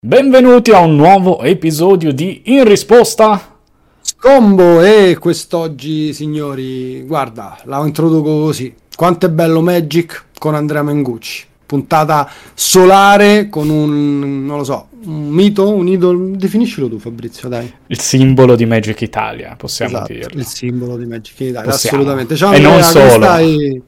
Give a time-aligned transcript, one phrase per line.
[0.00, 3.58] Benvenuti a un nuovo episodio di In risposta.
[4.00, 8.72] Scombo e quest'oggi, signori, guarda, la introduco così.
[8.94, 11.46] Quanto è bello Magic con Andrea Mengucci.
[11.66, 16.30] Puntata solare con un, non lo so, un mito, un idolo.
[16.36, 17.68] Definiscilo tu, Fabrizio, dai.
[17.88, 20.38] Il simbolo di Magic Italia, possiamo Esatto, dirlo.
[20.38, 21.96] il simbolo di Magic Italia, Possiamo.
[21.96, 22.36] assolutamente.
[22.36, 23.10] Ciao, E Andrea, non solo.
[23.24, 23.82] stai?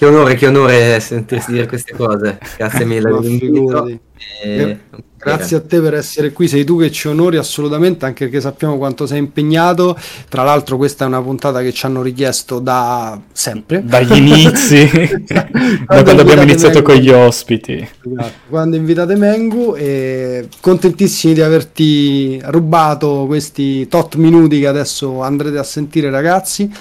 [0.00, 2.38] Che onore, che onore sentirsi dire queste cose.
[2.56, 4.00] Grazie mille.
[4.42, 4.78] E-
[5.22, 8.78] Grazie a te per essere qui, sei tu che ci onori assolutamente, anche perché sappiamo
[8.78, 9.94] quanto sei impegnato.
[10.30, 13.82] Tra l'altro questa è una puntata che ci hanno richiesto da sempre.
[13.84, 14.88] Dagli inizi,
[15.28, 15.46] da
[15.84, 16.92] quando abbiamo iniziato Mengu.
[16.92, 17.74] con gli ospiti.
[17.74, 25.58] Esatto, Quando invitate Mengu e contentissimi di averti rubato questi tot minuti che adesso andrete
[25.58, 26.72] a sentire ragazzi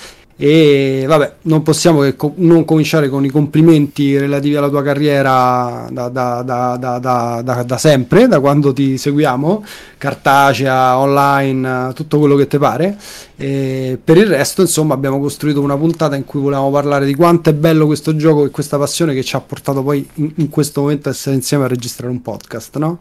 [0.42, 5.90] e vabbè non possiamo che co- non cominciare con i complimenti relativi alla tua carriera
[5.92, 9.66] da, da- da- da- sempre da quando ti seguiamo
[9.98, 12.98] cartacea online tutto quello che ti pare
[13.36, 17.50] e per il resto insomma abbiamo costruito una puntata in cui volevamo parlare di quanto
[17.50, 20.80] è bello questo gioco e questa passione che ci ha portato poi in, in questo
[20.80, 23.00] momento a essere insieme a registrare un podcast no?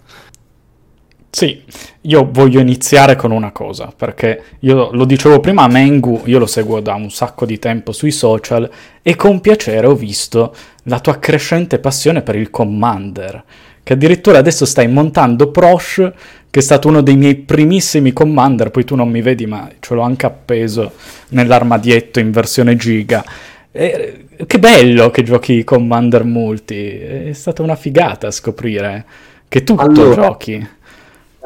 [1.31, 1.63] Sì,
[2.03, 6.47] io voglio iniziare con una cosa, perché io lo dicevo prima a Mengu, io lo
[6.47, 8.69] seguo da un sacco di tempo sui social
[9.03, 10.55] e con piacere ho visto
[10.85, 13.45] la tua crescente passione per il Commander,
[13.83, 16.11] che addirittura adesso stai montando Prosh,
[16.51, 19.95] che è stato uno dei miei primissimi Commander, poi tu non mi vedi ma ce
[19.95, 20.93] l'ho anche appeso
[21.29, 23.23] nell'armadietto in versione giga.
[23.71, 29.05] E, che bello che giochi Commander multi, è stata una figata scoprire
[29.47, 30.69] che tutto Allora, giochi.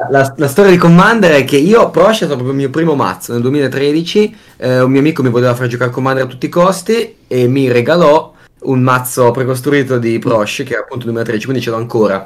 [0.09, 2.95] La, la storia di Commander è che io Prosh è stato proprio il mio primo
[2.95, 4.35] mazzo nel 2013.
[4.57, 7.71] eh, un mio amico mi voleva far giocare Commander a tutti i costi e mi
[7.71, 12.25] regalò un mazzo precostruito di Prosh che era appunto il 2013, quindi ce l'ho ancora.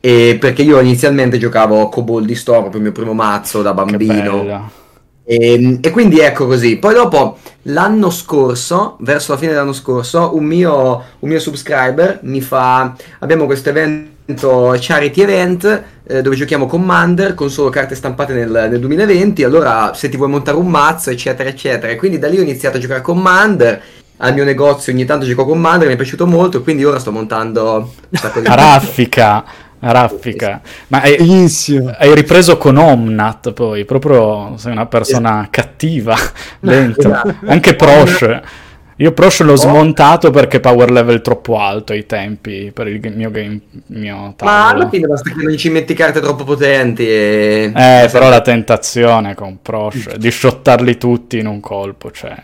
[0.00, 3.74] E perché io inizialmente giocavo Kobold di Storm, proprio il mio primo mazzo da Che
[3.74, 4.70] bambino.
[5.30, 6.78] E, e quindi ecco così.
[6.78, 12.40] Poi dopo, l'anno scorso, verso la fine dell'anno scorso, un mio, un mio subscriber mi
[12.40, 12.96] fa...
[13.18, 18.80] Abbiamo questo evento, charity event, eh, dove giochiamo Commander con solo carte stampate nel, nel
[18.80, 19.44] 2020.
[19.44, 21.92] Allora, se ti vuoi montare un mazzo, eccetera, eccetera.
[21.92, 23.82] E quindi da lì ho iniziato a giocare a Commander.
[24.20, 26.62] Al mio negozio ogni tanto gioco a Commander, mi è piaciuto molto.
[26.62, 29.44] Quindi ora sto montando un sacco di A raffica,
[29.80, 30.60] raffica.
[30.88, 31.16] Ma hai,
[31.98, 36.16] hai ripreso con Omnat poi, proprio sei una persona cattiva
[36.60, 37.10] dentro.
[37.10, 37.36] Esatto.
[37.46, 38.40] Anche Prosh.
[39.00, 39.56] Io Prosh l'ho Oh.
[39.56, 44.88] smontato perché power level troppo alto ai tempi per il mio game, mio Ma alla
[44.88, 47.72] fine basta che non ci metti carte troppo potenti e...
[47.74, 52.34] Eh, però la tentazione con Prosh di shottarli tutti in un colpo, cioè.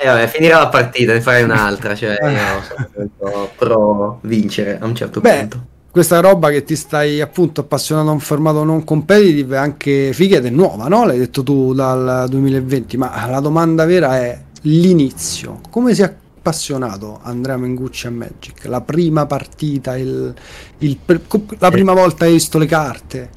[0.00, 4.94] Eh, vabbè, finirà la partita, ne farai un'altra, cioè io sono pro vincere a un
[4.94, 5.66] certo Beh, punto.
[5.90, 10.36] Questa roba che ti stai appunto appassionando a un formato non competitive è anche figa
[10.36, 11.04] ed è nuova, no?
[11.04, 15.60] L'hai detto tu dal 2020, ma la domanda vera è l'inizio.
[15.70, 18.66] Come si è appassionato Andrea Mengucci a Magic?
[18.66, 20.34] La prima partita, il,
[20.78, 20.98] il
[21.58, 23.30] la prima volta hai visto le carte?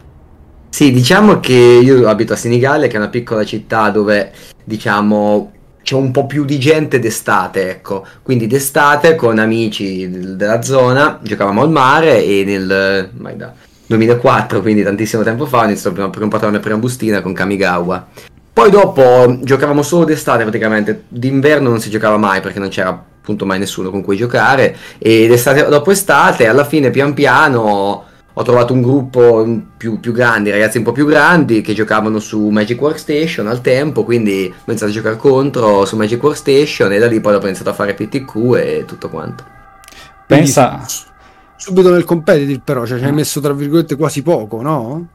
[0.69, 4.31] Sì, diciamo che io abito a Senigallia, che è una piccola città dove,
[4.63, 5.51] diciamo,
[5.83, 8.05] c'è un po' più di gente d'estate, ecco.
[8.21, 13.53] Quindi d'estate con amici del- della zona giocavamo al mare e nel mai da
[13.87, 18.07] 2004, quindi tantissimo tempo fa, ho iniziato comprare la mia prima bustina con Kamigawa.
[18.53, 23.45] Poi dopo giocavamo solo d'estate praticamente, d'inverno non si giocava mai perché non c'era appunto
[23.45, 28.73] mai nessuno con cui giocare e d'estate dopo estate alla fine pian piano ho trovato
[28.73, 29.45] un gruppo
[29.77, 34.03] più, più grandi, ragazzi un po' più grandi che giocavano su Magic Workstation al tempo,
[34.03, 37.69] quindi ho iniziato a giocare contro su Magic Workstation e da lì poi ho iniziato
[37.69, 39.43] a fare PTQ e tutto quanto.
[40.25, 40.93] Pensa, Quindi,
[41.57, 45.07] subito nel competitive però, cioè ci hai messo tra virgolette quasi poco, no?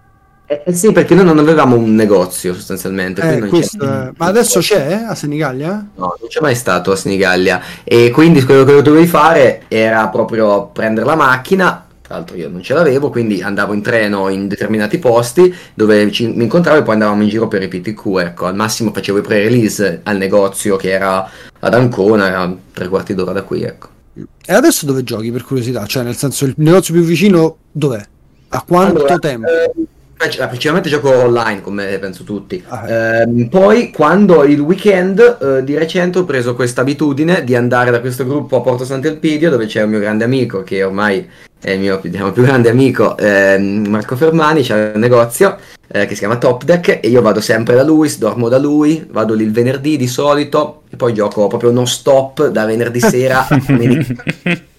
[0.49, 4.27] Eh, eh sì, perché noi non avevamo un negozio sostanzialmente, Eh, non questo è- Ma
[4.27, 5.73] adesso c'è a Senigallia?
[5.97, 10.67] No, non c'è mai stato a Senigallia e quindi quello che dovevi fare era proprio
[10.67, 14.99] prendere la macchina, tra l'altro io non ce l'avevo, quindi andavo in treno in determinati
[14.99, 18.55] posti dove ci, mi incontravo e poi andavamo in giro per i PTQ, ecco, al
[18.55, 23.43] massimo facevo i pre-release al negozio che era ad Ancona, era tre quarti d'ora da
[23.43, 23.89] qui, ecco.
[24.15, 25.85] E adesso dove giochi per curiosità?
[25.85, 28.03] Cioè, nel senso, il negozio più vicino dov'è?
[28.51, 29.49] A quanto Allora, tempo?
[29.49, 29.73] eh,
[30.17, 32.63] principalmente gioco online, come penso tutti.
[32.69, 37.91] Ah, Ehm, poi, quando il weekend, eh, di recente ho preso questa abitudine di andare
[37.91, 41.29] da questo gruppo a Porto Sant'Elpidio, dove c'è un mio grande amico, che ormai
[41.61, 45.57] è il mio diciamo, più grande amico, ehm, Marco Fermani, c'è un negozio
[45.89, 49.07] eh, che si chiama Top Deck, e io vado sempre da lui, dormo da lui,
[49.11, 53.47] vado lì il venerdì di solito, e poi gioco proprio non stop da venerdì sera
[53.47, 54.25] a domenica.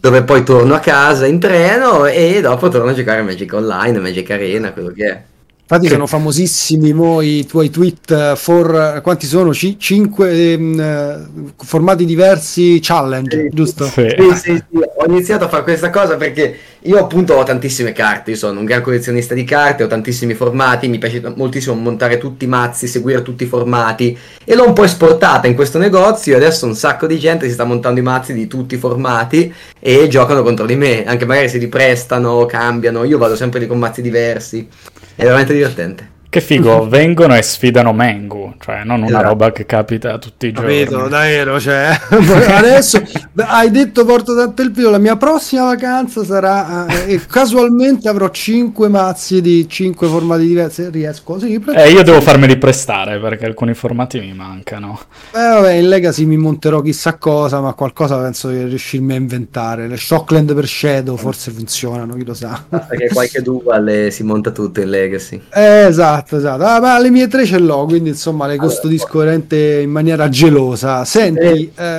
[0.00, 3.98] dove poi torno a casa in treno e dopo torno a giocare a Magic Online,
[3.98, 5.22] Magic Arena, quello che è.
[5.70, 9.50] Infatti sono famosissimi mo, i tuoi tweet for quanti sono?
[9.50, 13.84] C- cinque ehm, formati diversi challenge, sì, giusto?
[13.84, 14.06] Sì.
[14.08, 18.30] Sì, sì, sì, Ho iniziato a fare questa cosa perché io appunto ho tantissime carte,
[18.30, 22.44] io sono un gran collezionista di carte, ho tantissimi formati, mi piace moltissimo montare tutti
[22.44, 26.36] i mazzi, seguire tutti i formati e l'ho un po' esportata in questo negozio e
[26.36, 30.08] adesso un sacco di gente si sta montando i mazzi di tutti i formati e
[30.08, 34.68] giocano contro di me, anche magari si riprestano, cambiano, io vado sempre con mazzi diversi.
[35.14, 36.16] È veramente divertente.
[36.30, 39.28] Che figo, vengono e sfidano Mengu, cioè non una esatto.
[39.28, 40.84] roba che capita tutti i giorni.
[40.84, 41.98] Capito, davvero, cioè,
[42.48, 43.02] adesso
[43.46, 48.30] hai detto porto tanto il video, la mia prossima vacanza sarà eh, e casualmente avrò
[48.30, 53.74] 5 mazzi di 5 formati diversi, riesco sì, Eh, io devo farmeli prestare perché alcuni
[53.74, 54.98] formati mi mancano.
[55.32, 59.88] Eh vabbè, in Legacy mi monterò chissà cosa, ma qualcosa penso di riuscirmi a inventare.
[59.88, 62.64] Le Shockland per Shadow forse funzionano, chi lo sa.
[62.68, 65.40] Perché qualche dual si monta tutto in Legacy.
[65.52, 66.64] Eh, esatto Esatto.
[66.64, 71.04] Ah, ma le mie tre ce l'ho, quindi insomma le custodisco veramente in maniera gelosa.
[71.04, 71.98] Senti, eh,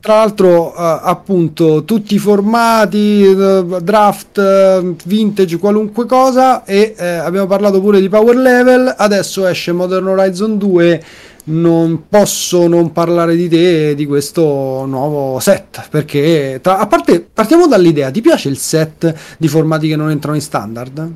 [0.00, 7.46] tra l'altro uh, appunto tutti i formati, uh, draft, uh, vintage, qualunque cosa e abbiamo
[7.46, 11.04] parlato pure di power level, adesso esce Modern Horizon 2
[11.46, 17.20] non posso non parlare di te e di questo nuovo set perché tra, a parte
[17.20, 21.12] partiamo dall'idea ti piace il set di formati che non entrano in standard?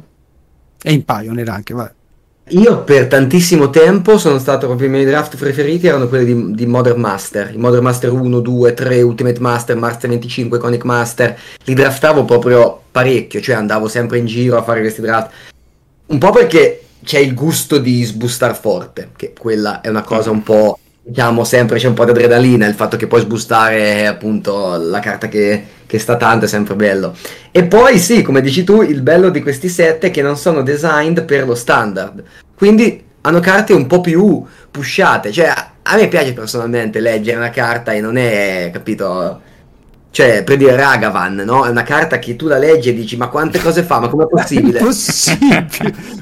[0.82, 1.92] E in Pioneer anche, vabbè.
[2.50, 6.66] Io per tantissimo tempo sono stato proprio i miei draft preferiti erano quelli di, di,
[6.66, 11.74] Modern Master, i Modern Master 1, 2, 3, Ultimate Master, Master 25, Iconic Master, li
[11.74, 15.30] draftavo proprio parecchio, cioè andavo sempre in giro a fare questi draft.
[16.06, 20.42] Un po' perché c'è il gusto di sbustare forte, che quella è una cosa un
[20.42, 20.78] po'
[21.08, 25.26] diciamo sempre c'è un po' di adrenalina, il fatto che puoi sbustare appunto la carta
[25.28, 27.16] che, che, sta tanto è sempre bello.
[27.50, 30.62] E poi sì, come dici tu, il bello di questi set è che non sono
[30.62, 32.22] designed per lo standard,
[32.54, 35.52] quindi hanno carte un po' più pushate, cioè
[35.82, 39.46] a me piace personalmente leggere una carta e non è, capito...
[40.10, 41.66] Cioè, per dire Ragavan, no?
[41.66, 44.00] È una carta che tu la leggi e dici, ma quante cose fa?
[44.00, 44.78] Ma com'è possibile?
[44.80, 45.66] È possibile?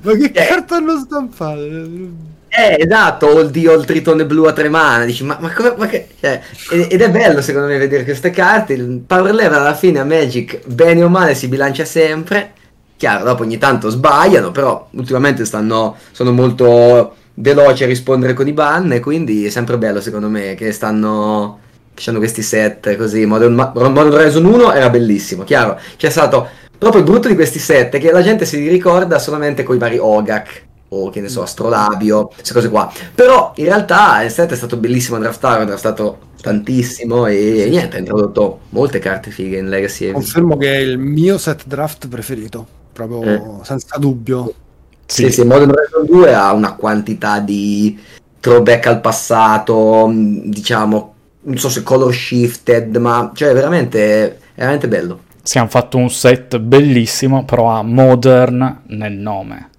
[0.03, 0.33] ma che eh.
[0.33, 2.36] carta hanno stampato?
[2.49, 6.09] Eh, esatto, o il tritone blu a tre mani, dici, ma, ma come, ma che...
[6.19, 6.41] Cioè,
[6.89, 10.67] ed è bello secondo me vedere queste carte, il power level alla fine a Magic,
[10.67, 12.53] bene o male, si bilancia sempre,
[12.97, 18.53] chiaro, dopo ogni tanto sbagliano, però ultimamente stanno, sono molto veloci a rispondere con i
[18.53, 21.61] ban, e quindi è sempre bello secondo me che stanno...
[21.93, 26.47] Che hanno questi set così, Modern, Modern Horizon 1 era bellissimo, chiaro, c'è stato
[26.77, 29.97] proprio il brutto di questi set che la gente si ricorda solamente con i vari
[29.97, 30.65] Ogak,
[31.05, 32.93] o che ne so, astrolabio, queste cose qua.
[33.15, 37.97] Però in realtà il set è stato bellissimo a draftare, ho draftato tantissimo e, niente,
[37.97, 40.13] ha introdotto molte carte fighe in Legacy.
[40.13, 43.65] Confermo che è il mio set draft preferito, proprio eh.
[43.65, 44.55] senza dubbio.
[45.07, 47.99] Sì, sì, sì Modern Horizon 2 ha una quantità di
[48.39, 55.21] throwback al passato, diciamo, non so se color shifted, ma cioè veramente, è veramente bello.
[55.43, 59.71] Si hanno fatto un set bellissimo, però ha modern nel nome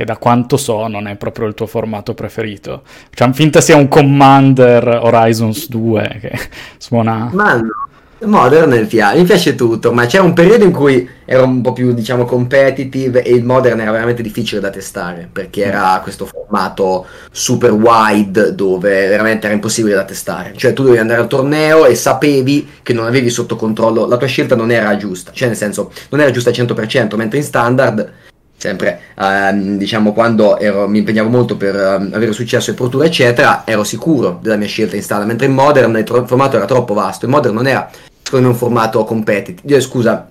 [0.00, 2.80] che da quanto so non è proprio il tuo formato preferito.
[3.10, 6.38] Facciamo finta sia un Commander Horizons 2 che
[6.78, 7.28] suona...
[7.34, 7.88] Ma no,
[8.24, 11.74] Modern mi piace, mi piace tutto, ma c'era un periodo in cui era un po'
[11.74, 17.04] più, diciamo, competitive e il Modern era veramente difficile da testare, perché era questo formato
[17.30, 20.54] super wide dove veramente era impossibile da testare.
[20.56, 24.28] Cioè tu dovevi andare al torneo e sapevi che non avevi sotto controllo, la tua
[24.28, 28.12] scelta non era giusta, cioè nel senso non era giusta al 100%, mentre in standard
[28.60, 33.04] sempre ehm, diciamo quando ero, mi impegnavo molto per ehm, avere successo in Pro Tour
[33.04, 36.66] eccetera ero sicuro della mia scelta in strada mentre in Modern il tro- formato era
[36.66, 37.90] troppo vasto in Modern non era
[38.22, 39.76] secondo me un formato competitive.
[39.76, 40.28] Eh, scusa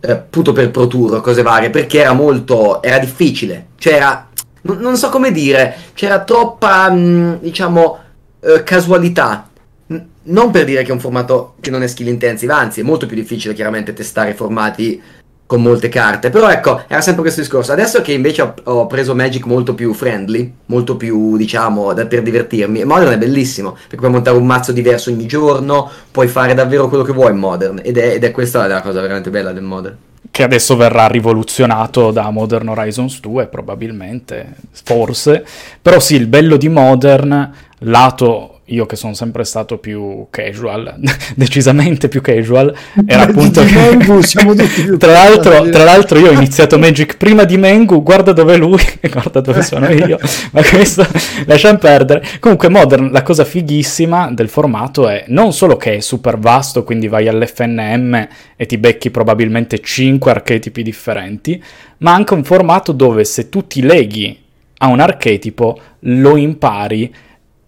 [0.00, 4.28] eh, appunto per Pro Tour cose varie perché era molto era difficile cioè era
[4.62, 7.98] non, so come dire c'era troppa mh, mm, diciamo
[8.40, 9.46] eh, casualità.
[10.22, 13.06] Non per dire che è un formato che non è skill intensive anzi è molto
[13.06, 15.02] più difficile chiaramente testare formati
[15.50, 16.30] con molte carte.
[16.30, 17.72] Però ecco, era sempre questo discorso.
[17.72, 22.22] Adesso che invece ho, ho preso Magic molto più friendly, molto più, diciamo, da, per
[22.22, 26.88] divertirmi, Modern è bellissimo, perché puoi montare un mazzo diverso ogni giorno, puoi fare davvero
[26.88, 29.64] quello che vuoi in Modern, ed è, ed è questa la cosa veramente bella del
[29.64, 29.96] Modern.
[30.30, 35.44] Che adesso verrà rivoluzionato da Modern Horizons 2, probabilmente, forse.
[35.82, 40.96] Però sì, il bello di Modern, lato io che sono sempre stato più casual,
[41.34, 42.74] decisamente più casual,
[43.06, 43.72] era appunto che...
[43.72, 48.02] Mengu, siamo tutti più tra, l'altro, tra l'altro io ho iniziato Magic prima di Mengu,
[48.02, 50.18] guarda dove è lui, guarda dove sono io,
[50.52, 51.06] ma questo
[51.46, 52.24] lasciamo perdere.
[52.38, 57.08] Comunque Modern, la cosa fighissima del formato è non solo che è super vasto, quindi
[57.08, 61.62] vai all'FNM e ti becchi probabilmente 5 archetipi differenti,
[61.98, 64.38] ma anche un formato dove se tu ti leghi
[64.82, 67.12] a un archetipo lo impari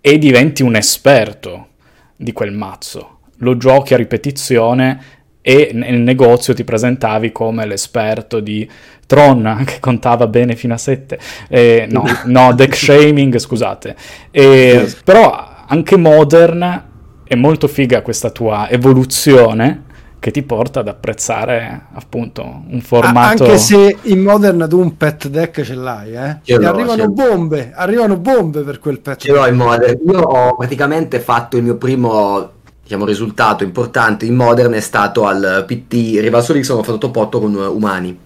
[0.02, 1.68] e diventi un esperto
[2.16, 3.20] di quel mazzo.
[3.38, 8.68] Lo giochi a ripetizione e nel negozio ti presentavi come l'esperto di
[9.06, 11.18] Tron, che contava bene fino a 7.
[11.48, 13.96] Eh, no, no, deck shaming, scusate.
[14.30, 16.90] Eh, però anche Modern
[17.24, 19.84] è molto figa questa tua evoluzione
[20.22, 25.26] che ti porta ad apprezzare appunto un formato anche se in Modern tu un pet
[25.26, 26.36] deck ce l'hai eh?
[26.42, 29.98] Ce e l'ho, arrivano bombe arrivano bombe per quel pet Ce l'ho in Modern.
[30.06, 32.50] Io ho praticamente fatto il mio primo
[32.84, 37.40] diciamo, risultato importante in Modern è stato al PT Rivalso X, ho fatto top 8
[37.40, 38.16] con umani.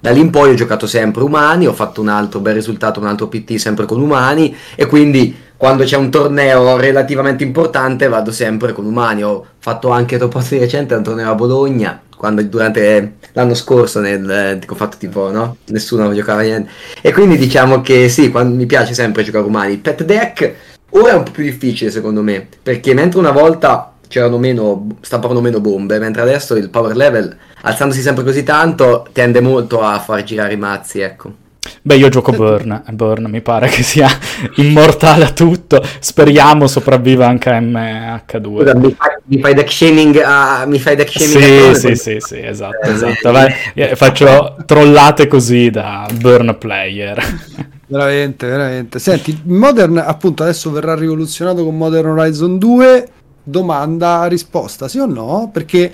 [0.00, 3.06] Da lì in poi ho giocato sempre umani, ho fatto un altro bel risultato, un
[3.06, 8.72] altro PT sempre con umani e quindi quando c'è un torneo relativamente importante vado sempre
[8.72, 9.24] con umani.
[9.24, 14.60] Ho fatto anche 8 di recente un torneo a Bologna, quando durante l'anno scorso nel,
[14.66, 16.70] ho fatto tipo no, nessuno giocava niente.
[17.00, 19.78] E quindi diciamo che sì, quando, mi piace sempre giocare umani.
[19.78, 20.54] Pet deck
[20.90, 25.40] ora è un po' più difficile secondo me, perché mentre una volta c'erano meno, stampavano
[25.40, 30.22] meno bombe, mentre adesso il power level, alzandosi sempre così tanto, tende molto a far
[30.24, 31.46] girare i mazzi, ecco.
[31.82, 34.08] Beh, io gioco Burn, e Burn mi pare che sia
[34.56, 35.82] immortale a tutto.
[35.98, 38.58] Speriamo sopravviva anche a MH2.
[38.58, 40.64] Scusa, mi fai, mi fai deck shaming a...
[40.66, 43.32] Mi fai deck shaming Sì, sì, sì, sì, esatto, Eh, esatto.
[43.32, 47.22] Vai, eh, faccio trollate così da Burn player.
[47.90, 53.08] veramente veramente senti Modern appunto adesso verrà rivoluzionato con Modern Horizon 2
[53.48, 55.92] domanda risposta sì o no perché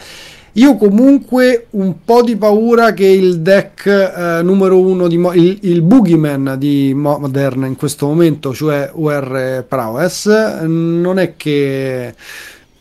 [0.56, 5.58] io comunque un po' di paura che il deck eh, numero uno di Mo- il,
[5.62, 12.14] il Boogeyman di Modern in questo momento, cioè UR Prowess, non è che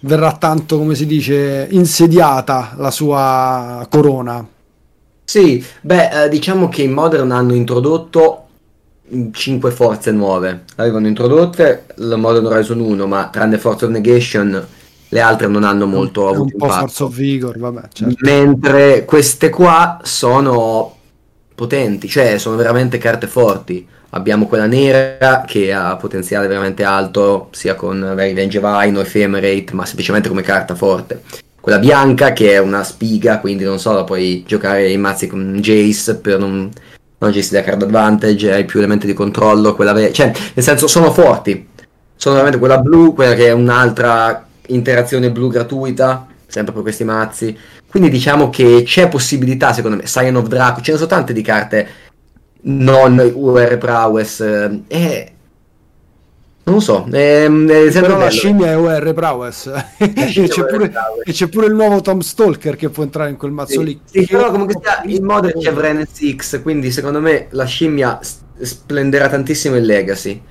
[0.01, 4.47] verrà tanto, come si dice, insediata la sua corona.
[5.23, 8.42] Sì, beh, eh, diciamo che in Modern hanno introdotto
[9.31, 10.63] 5 forze nuove.
[10.75, 14.65] Avevano introdotte la Modern Horizon 1, ma tranne Force of Negation,
[15.09, 16.79] le altre non hanno molto un avuto po' impatto.
[16.87, 18.15] Force of Vigor, vabbè, certo.
[18.21, 20.95] Mentre queste qua sono
[21.53, 23.87] potenti, cioè sono veramente carte forti.
[24.09, 29.85] Abbiamo quella nera che ha potenziale veramente alto, sia con Revenge Vine o Ephemerate, ma
[29.85, 31.21] semplicemente come carta forte.
[31.59, 35.57] Quella bianca che è una spiga, quindi non so, la puoi giocare in mazzi con
[35.61, 36.69] Jace per non,
[37.23, 40.87] non Jace da card advantage, hai più elementi di controllo, quella ve- cioè nel senso
[40.87, 41.69] sono forti.
[42.15, 47.57] Sono veramente quella blu, quella che è un'altra interazione blu gratuita, sempre per questi mazzi.
[47.87, 51.41] Quindi diciamo che c'è possibilità, secondo me, Scion of Draco, ce ne sono tante di
[51.41, 51.87] carte
[52.63, 54.39] non UR Prowess.
[54.87, 55.31] eh,
[56.65, 59.67] non lo so, è, è sempre Però la scimmia è UR Prowess
[59.97, 60.93] e, c'è pure,
[61.25, 63.99] e c'è pure il nuovo Tom Stalker che può entrare in quel mazzo Sì, lì.
[64.05, 68.17] sì, però comunque sia, in Modern c'è Vren X, quindi secondo me la scimmia
[68.61, 70.41] splenderà tantissimo in Legacy,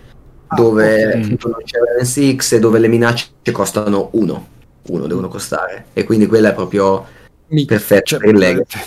[0.48, 1.14] Ah, dove ok.
[1.14, 4.48] appunto non c'è Vren X e dove le minacce costano uno,
[4.88, 7.06] uno devono costare, e quindi quella è proprio
[7.46, 8.78] Mi- perfetta cioè, per il Legacy.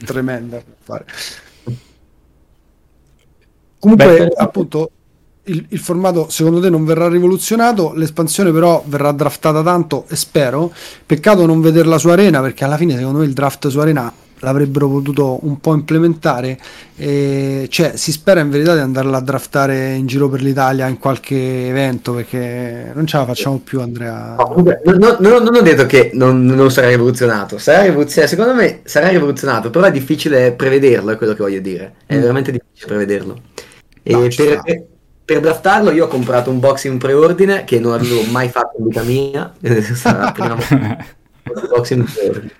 [0.06, 0.62] tremenda.
[3.78, 4.90] Comunque, Beh, appunto,
[5.50, 10.72] il, il formato secondo te non verrà rivoluzionato, l'espansione però verrà draftata tanto e spero.
[11.04, 14.88] Peccato non vederla su Arena perché alla fine secondo me il draft su Arena l'avrebbero
[14.88, 16.58] potuto un po' implementare.
[16.96, 20.98] E, cioè, si spera in verità di andarla a draftare in giro per l'Italia in
[20.98, 24.36] qualche evento perché non ce la facciamo più, Andrea.
[24.38, 28.54] No, no- no- no- non ho detto che non, non sarà rivoluzionato, sarà rivoluzionato, secondo
[28.54, 32.20] me sarà rivoluzionato, però è difficile prevederlo, è quello che voglio dire, è Mm.
[32.20, 33.40] veramente difficile prevederlo.
[34.02, 34.62] E per.
[35.34, 38.86] Per- draftarlo io ho comprato un box in preordine che non avevo mai fatto in
[38.86, 39.52] vita mia,
[39.94, 40.56] sarà la prima
[41.68, 42.52] box in preordine.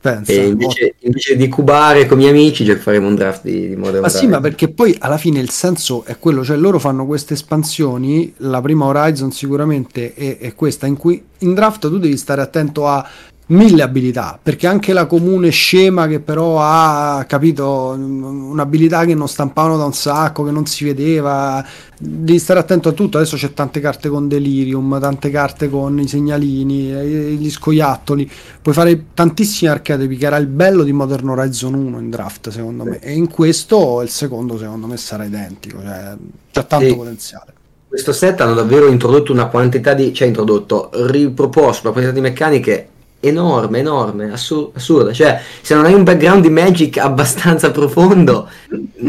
[0.00, 3.68] Pensa, E invece, invece di cubare con i miei amici gio- faremo un draft di,
[3.68, 6.78] di Modern Ma sì, ma perché poi alla fine il senso è quello, cioè loro
[6.78, 11.98] fanno queste espansioni, la prima Horizon sicuramente è, è questa, in cui in draft tu
[11.98, 13.06] devi stare attento a
[13.50, 19.76] mille abilità, perché anche la comune scema che però ha, capito, un'abilità che non stampavano
[19.76, 21.64] da un sacco, che non si vedeva,
[21.98, 26.06] devi stare attento a tutto, adesso c'è tante carte con Delirium, tante carte con i
[26.06, 28.30] segnalini, eh, gli scoiattoli,
[28.62, 32.84] puoi fare tantissimi archetipi che era il bello di Modern Horizon 1 in draft secondo
[32.84, 32.98] me.
[33.00, 36.16] E in questo il secondo secondo me sarà identico cioè
[36.52, 36.94] c'ha tanto Sì.
[36.96, 37.52] potenziale.
[37.88, 42.88] questo set hanno davvero introdotto una quantità di, cioè introdotto, riproposto una quantità di meccaniche
[43.20, 45.12] enorme, enorme, assur- assurda.
[45.12, 48.48] Cioè, se non hai un background di Magic abbastanza profondo,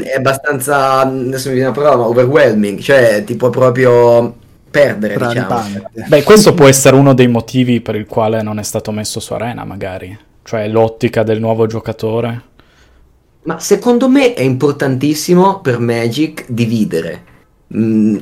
[0.03, 4.35] è abbastanza, adesso mi viene una parola, overwhelming, cioè ti può proprio
[4.69, 5.63] perdere, diciamo.
[6.07, 9.33] Beh, questo può essere uno dei motivi per il quale non è stato messo su
[9.33, 10.17] Arena, magari.
[10.43, 12.49] Cioè, l'ottica del nuovo giocatore.
[13.43, 17.29] Ma secondo me è importantissimo per Magic dividere.
[17.75, 18.17] Mm,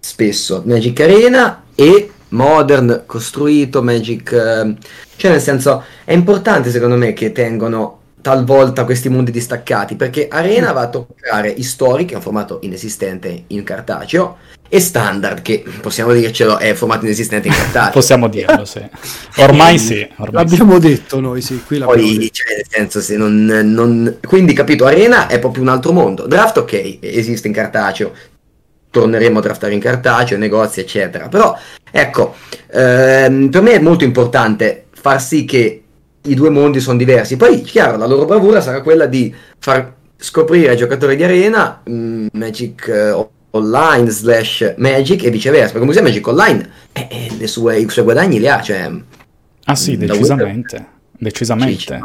[0.00, 4.32] spesso Magic Arena e Modern costruito, Magic...
[4.32, 4.74] Eh,
[5.16, 10.72] cioè nel senso è importante secondo me che tengono talvolta questi mondi distaccati perché Arena
[10.72, 14.36] va a toccare Historic, che è un formato inesistente in cartaceo,
[14.72, 17.90] e Standard, che possiamo dircelo è formato inesistente in cartaceo.
[17.92, 18.80] possiamo dirlo, sì.
[19.38, 20.08] Ormai sì.
[20.18, 20.86] Ormai l'abbiamo sì.
[20.86, 21.60] detto noi, sì.
[21.66, 24.18] Qui Poi, cioè, nel senso, se non, non...
[24.24, 26.28] Quindi, capito, Arena è proprio un altro mondo.
[26.28, 28.12] Draft, ok, esiste in cartaceo,
[28.90, 31.26] torneremo a draftare in cartaceo, negozi, eccetera.
[31.26, 31.58] Però,
[31.90, 32.34] ecco,
[32.72, 35.82] ehm, per me è molto importante far sì che
[36.22, 37.36] i due mondi sono diversi.
[37.36, 41.92] Poi, chiaro, la loro bravura sarà quella di far scoprire ai giocatori di arena mh,
[41.92, 45.72] mm, Magic eh, Online slash Magic e viceversa.
[45.72, 48.60] Perché Museo Magic Online eh, eh, sue, i suoi guadagni li ha.
[48.60, 48.90] Cioè,
[49.64, 50.98] ah sì, decisamente.
[51.20, 52.00] Decisamente.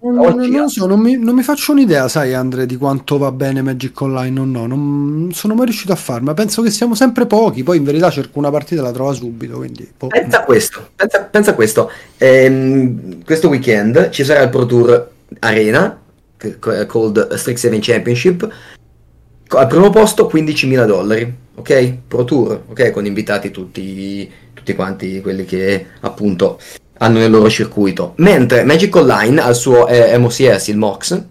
[0.00, 3.32] Non, non, non, so, non mi, non mi, faccio un'idea, sai Andre, di quanto va
[3.32, 4.66] bene Magic Online o no.
[4.66, 7.62] Non sono mai riuscito a farlo, ma penso che siamo sempre pochi.
[7.62, 9.56] Poi in verità cerco una partita e la trova subito.
[9.56, 11.90] Quindi, po- pensa a questo, pensa, pensa a questo.
[12.18, 15.10] Ehm, questo weekend ci sarà il Pro Tour
[15.40, 15.98] Arena,
[16.36, 18.48] called Strix 7 Championship.
[19.48, 21.96] Al primo posto 15.000 dollari, ok?
[22.06, 22.90] Pro Tour, ok?
[22.90, 26.60] Con invitati tutti, tutti quanti quelli che appunto
[26.98, 28.12] hanno nel loro circuito.
[28.16, 31.22] Mentre Magic Online ha il suo eh, MOCS, il MOX,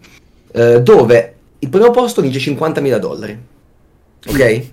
[0.51, 3.37] eh, dove il primo posto vince 50.000 dollari.
[4.27, 4.63] Ok?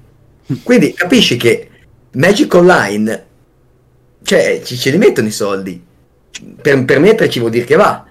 [0.63, 1.69] Quindi capisci che
[2.13, 3.27] Magic Online,
[4.23, 5.83] cioè, ci, ce li mettono i soldi.
[6.61, 8.05] Per, per metterci vuol dire che va.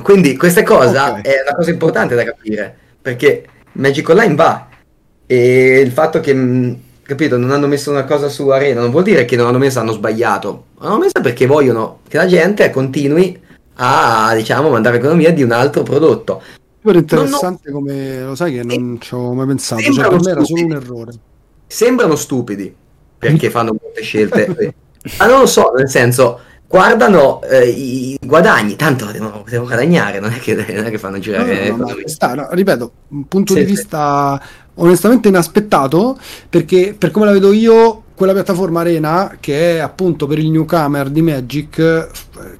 [0.00, 1.22] Quindi questa cosa okay.
[1.22, 4.68] è una cosa importante da capire, perché Magic Online va.
[5.26, 6.32] E il fatto che
[7.08, 9.80] capito, non hanno messo una cosa su Arena, non vuol dire che non hanno messo,
[9.80, 10.64] hanno sbagliato.
[10.80, 13.40] Hanno messo perché vogliono che la gente continui
[13.76, 16.42] a, diciamo, mandare economia di un altro prodotto.
[16.82, 20.30] Però interessante non, come, lo sai che non ci ho mai pensato, cioè per me
[20.30, 21.12] era solo un errore.
[21.66, 22.74] Sembrano stupidi,
[23.16, 24.74] perché fanno molte scelte.
[25.18, 30.30] Ma non lo so, nel senso, guardano eh, i guadagni, tanto devono, devono guadagnare, non
[30.30, 31.70] è, che, non è che fanno girare...
[31.70, 34.38] No, no, no, sta, no, ripeto, un punto sì, di vista
[34.78, 40.38] onestamente inaspettato, perché per come la vedo io, quella piattaforma Arena, che è appunto per
[40.38, 42.08] il newcomer di Magic, eh,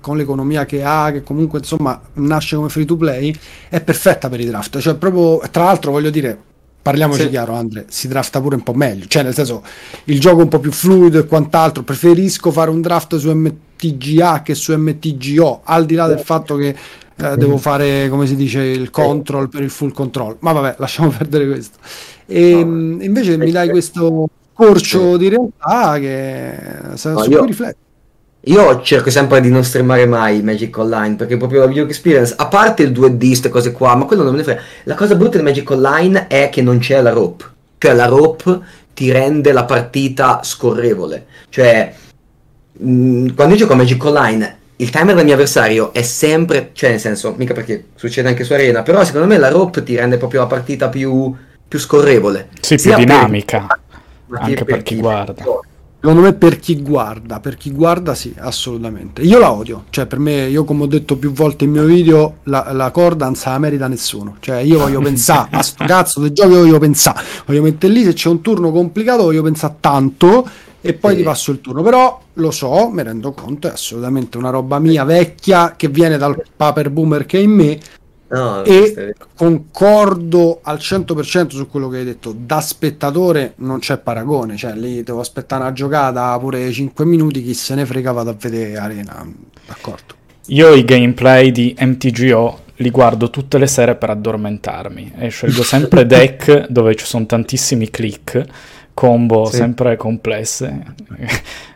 [0.01, 3.35] con l'economia che ha, che comunque insomma nasce come free to play,
[3.69, 4.79] è perfetta per i draft.
[4.79, 6.39] Cioè, proprio, tra l'altro, voglio dire,
[6.81, 7.29] parliamoci sì.
[7.29, 9.07] chiaro, Andre, si drafta pure un po' meglio.
[9.07, 9.63] Cioè, nel senso,
[10.05, 11.83] il gioco è un po' più fluido e quant'altro.
[11.83, 16.75] Preferisco fare un draft su MTGA che su MTGO, al di là del fatto che
[17.21, 17.59] eh, devo mhm.
[17.59, 21.79] fare come si dice il control per il full control ma vabbè lasciamo perdere questo
[22.27, 23.03] e no.
[23.03, 26.55] invece mi dai questo corcio di realtà che
[26.95, 27.87] su no, cui rifletto
[28.43, 32.47] io cerco sempre di non streamare mai Magic Online perché proprio la video experience, a
[32.47, 34.63] parte il 2D, queste cose qua, ma quello non me ne frega.
[34.85, 37.45] La cosa brutta di Magic Online è che non c'è la rope.
[37.77, 38.61] Cioè la rope
[38.95, 41.27] ti rende la partita scorrevole.
[41.51, 41.95] Cioè,
[42.73, 46.71] mh, mm, quando io gioco a Magic Online il timer del mio avversario è sempre,
[46.73, 49.97] cioè nel senso, mica perché succede anche su Arena, però secondo me la rope ti
[49.97, 51.35] rende proprio la partita più,
[51.67, 52.49] più scorrevole.
[52.61, 55.45] Sì, più dinamica, per, anche per, per chi guarda.
[56.01, 59.21] Secondo me per chi guarda, per chi guarda sì, assolutamente.
[59.23, 62.37] Io la odio, cioè per me, io come ho detto più volte in mio video,
[62.45, 64.37] la, la corda non se la merita nessuno.
[64.39, 68.13] Cioè io voglio pensare, a sto cazzo del gioco voglio pensare, voglio mettere lì, se
[68.13, 70.49] c'è un turno complicato voglio pensare tanto
[70.81, 71.17] e poi sì.
[71.19, 71.83] ti passo il turno.
[71.83, 76.41] Però lo so, mi rendo conto, è assolutamente una roba mia vecchia che viene dal
[76.57, 77.79] paper boomer che è in me.
[78.31, 82.35] No, e concordo al 100% su quello che hai detto.
[82.37, 87.43] Da spettatore non c'è paragone, cioè lì devo aspettare una giocata pure 5 minuti.
[87.43, 89.27] Chi se ne frega vado a vedere Arena.
[89.67, 90.15] D'accordo.
[90.47, 96.05] Io i gameplay di MTGO li guardo tutte le sere per addormentarmi e scelgo sempre
[96.07, 98.45] deck dove ci sono tantissimi click
[98.99, 99.59] combo sì.
[99.59, 100.83] sempre complesse,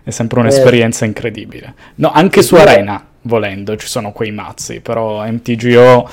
[0.03, 1.07] è sempre un'esperienza eh.
[1.07, 1.75] incredibile.
[1.97, 6.09] No, anche su Arena, volendo, ci sono quei mazzi, però MTGO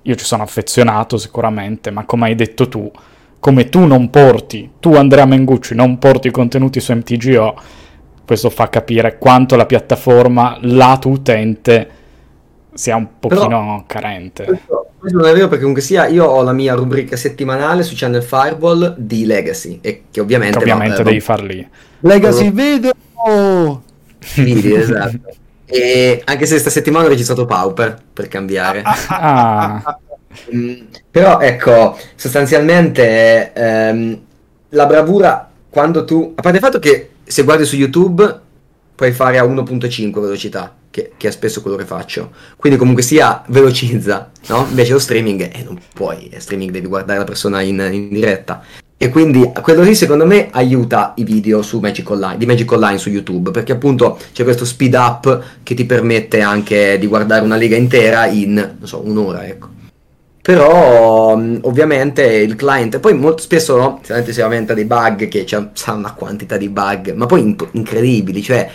[0.00, 2.90] io ci sono affezionato sicuramente, ma come hai detto tu,
[3.38, 7.60] come tu non porti, tu Andrea Mengucci non porti i contenuti su MTGO,
[8.24, 11.90] questo fa capire quanto la piattaforma, lato utente,
[12.78, 14.44] sia un pochino Però, carente.
[14.44, 17.94] Questo, questo, non è vero perché comunque sia io ho la mia rubrica settimanale su
[17.96, 21.68] Channel Fireball di Legacy e che ovviamente, che ovviamente no, devi far lì.
[22.00, 23.82] Legacy video!
[24.36, 25.18] Video, esatto.
[25.64, 28.82] E anche se questa settimana ho registrato Pauper per cambiare.
[28.84, 29.98] Ah.
[30.54, 34.20] Mm, però ecco, sostanzialmente ehm,
[34.68, 36.34] la bravura quando tu...
[36.36, 38.40] A parte il fatto che se guardi su YouTube
[38.94, 42.30] puoi fare a 1.5 velocità, che, che, è spesso quello che faccio.
[42.56, 44.66] Quindi comunque sia velocizza, no?
[44.68, 48.62] Invece lo streaming, eh, non puoi, è streaming devi guardare la persona in, in diretta.
[49.00, 53.10] E quindi quello lì secondo me aiuta i video Magic Online, di Magic Online su
[53.10, 57.76] YouTube, perché appunto c'è questo speed up che ti permette anche di guardare una lega
[57.76, 59.68] intera in, non so, un'ora, ecco.
[60.42, 66.14] Però ovviamente il client, poi molto spesso no, si lamenta dei bug, che c'è una
[66.14, 68.68] quantità di bug, ma poi in- incredibili, cioè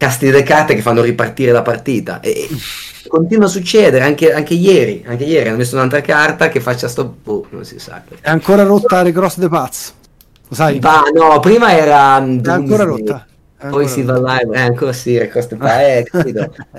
[0.00, 2.20] casti delle carte che fanno ripartire la partita.
[2.20, 2.48] E
[3.06, 5.04] continua a succedere, anche, anche, ieri.
[5.06, 7.18] Anche ieri hanno messo un'altra carta che faccia sto...
[7.22, 8.02] Oh, non si sa.
[8.18, 9.92] È ancora rotta Recross the Paz.
[10.48, 10.78] Lo sai?
[10.80, 12.16] Ma no, prima era...
[12.16, 13.26] È ancora rotta.
[13.58, 15.68] È poi si va live, eh, ancora sì, the Paz.
[15.84, 16.06] Eh,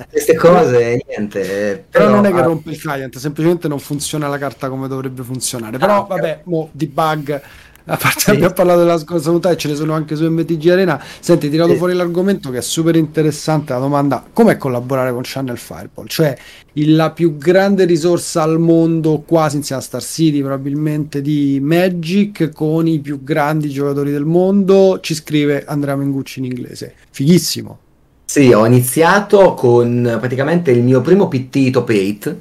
[0.10, 1.86] Queste cose, niente.
[1.92, 5.22] Però, però, non è che rompe il client, semplicemente non funziona la carta come dovrebbe
[5.22, 5.78] funzionare.
[5.78, 7.40] Però ah, vabbè, mo, di bug
[7.86, 8.30] a parte sì.
[8.30, 11.04] abbiamo parlato della scorsa puntata e ce ne sono anche su MTG Arena.
[11.20, 11.78] Senti tirato sì.
[11.78, 16.06] fuori l'argomento che è super interessante la domanda come collaborare con Channel Fireball?
[16.08, 16.38] Cioè
[16.74, 22.88] la più grande risorsa al mondo quasi insieme a Star City probabilmente di Magic con
[22.88, 26.94] i più grandi giocatori del mondo ci scrive Andrea Mengucci in inglese.
[27.10, 27.80] Fighissimo.
[28.26, 32.40] Sì ho iniziato con praticamente il mio primo PT Top 8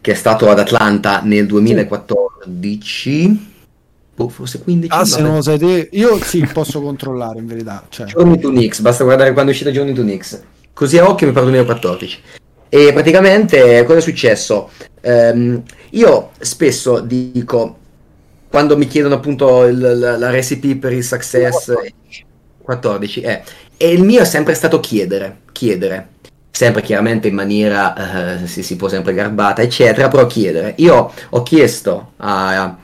[0.00, 3.50] che è stato ad Atlanta nel 2014
[4.22, 4.92] boh, forse 15.
[4.92, 7.84] Ah, se non lo sai te, io sì, posso controllare in verità.
[7.88, 8.06] Cioè.
[8.06, 10.40] Journey to Nix, basta guardare quando è uscita Journey to Nix.
[10.72, 12.20] Così a occhio mi parlo 2014.
[12.68, 14.70] E praticamente cosa è successo?
[15.02, 17.76] Um, io spesso dico,
[18.48, 22.24] quando mi chiedono appunto il, la, la, recipe per il success 14,
[22.62, 23.42] 14 eh,
[23.76, 26.08] e il mio è sempre stato chiedere, chiedere
[26.50, 31.42] sempre chiaramente in maniera uh, si, si può sempre garbata eccetera però chiedere io ho
[31.42, 32.76] chiesto a,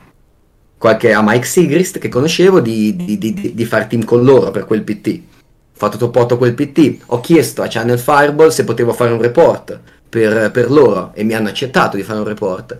[0.79, 4.65] qualche, a Mike Sigrist che conoscevo di, di, di, di fare team con loro per
[4.65, 5.07] quel PT.
[5.09, 9.79] Ho fatto topotto quel PT, ho chiesto a Channel Fireball se potevo fare un report
[10.09, 12.77] per, per loro e mi hanno accettato di fare un report.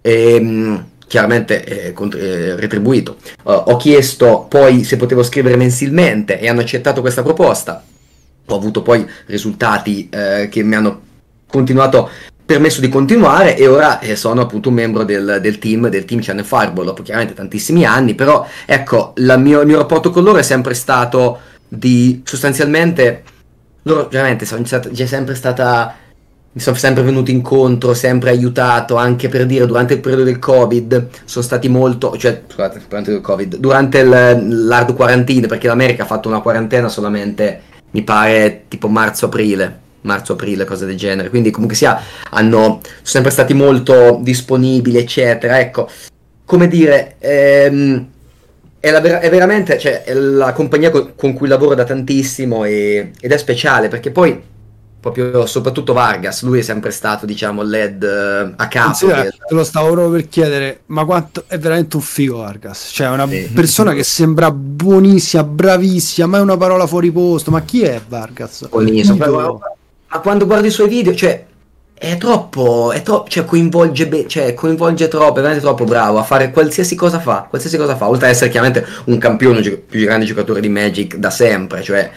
[0.00, 3.16] E, ehm, chiaramente eh, cont- eh, retribuito.
[3.42, 7.84] Uh, ho chiesto poi se potevo scrivere mensilmente e hanno accettato questa proposta.
[8.46, 11.02] Ho avuto poi risultati eh, che mi hanno
[11.46, 12.08] continuato
[12.44, 16.20] permesso di continuare e ora eh, sono appunto un membro del, del, team del team
[16.20, 20.42] Channel Fireball dopo chiaramente tantissimi anni però ecco mio, il mio rapporto con loro è
[20.42, 23.22] sempre stato di sostanzialmente
[23.82, 25.96] loro veramente c'è sempre stata
[26.54, 31.08] mi sono sempre venuti incontro, sempre aiutato, anche per dire durante il periodo del Covid
[31.24, 36.06] sono stati molto, cioè scusate, durante il Covid, durante il, l'hard quarantine, perché l'America ha
[36.06, 41.28] fatto una quarantena solamente, mi pare, tipo marzo-aprile, marzo-aprile, cose del genere.
[41.28, 45.58] Quindi comunque sia, hanno, sono sempre stati molto disponibili, eccetera.
[45.58, 45.88] Ecco,
[46.44, 48.06] come dire, ehm,
[48.78, 53.12] è, la, è, veramente cioè, è la compagnia con, con, cui lavoro da tantissimo e,
[53.20, 54.50] ed è speciale perché poi
[55.02, 58.94] proprio soprattutto Vargas, lui è sempre stato, diciamo, led uh, a capo.
[58.94, 62.90] Sì, te lo stavo proprio per chiedere, ma quanto è veramente un figo Vargas?
[62.92, 63.50] Cioè, una sì.
[63.52, 67.50] persona che sembra buonissima, bravissima, ma è una parola fuori posto.
[67.50, 68.68] Ma chi è Vargas?
[68.68, 69.60] Buonissimo
[70.12, 71.42] ma quando guardi i suoi video, cioè,
[71.94, 76.22] è troppo, è troppo, cioè, coinvolge, be- cioè, coinvolge troppo, è veramente troppo bravo a
[76.22, 80.04] fare qualsiasi cosa fa, qualsiasi cosa fa, oltre ad essere chiaramente un campione, un più
[80.04, 82.10] grande giocatore di Magic da sempre, cioè,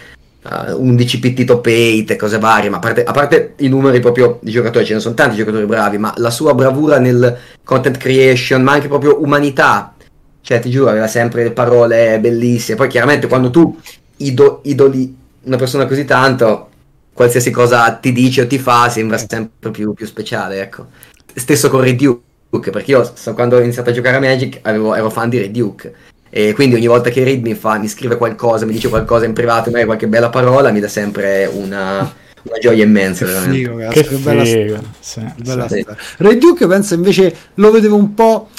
[0.43, 4.01] uh, 11 PT top 8 e cose varie, ma a parte, a parte, i numeri
[4.01, 7.97] proprio di giocatori, ce ne sono tanti giocatori bravi, ma la sua bravura nel content
[7.97, 9.93] creation, ma anche proprio umanità,
[10.41, 13.79] cioè, ti giuro, aveva sempre le parole bellissime, poi chiaramente quando tu
[14.17, 16.71] ido- idoli una persona così tanto
[17.15, 20.87] qualsiasi cosa ti dice o ti fa sembra sempre più, più speciale, ecco.
[21.33, 24.93] Stesso con Red Duke, perché io so, quando ho iniziato a giocare a Magic avevo,
[24.93, 25.93] ero fan di Red Duke.
[26.29, 29.31] E quindi ogni volta che Reed mi, fa, mi scrive qualcosa, mi dice qualcosa in
[29.31, 33.25] privato, magari qualche bella parola, mi dà sempre una, una gioia immensa.
[33.25, 34.77] Che figo, cazzo, che, che bella, figo.
[34.99, 35.85] Sì, bella sì.
[36.17, 38.49] Red Duke pensa invece lo vedevo un po'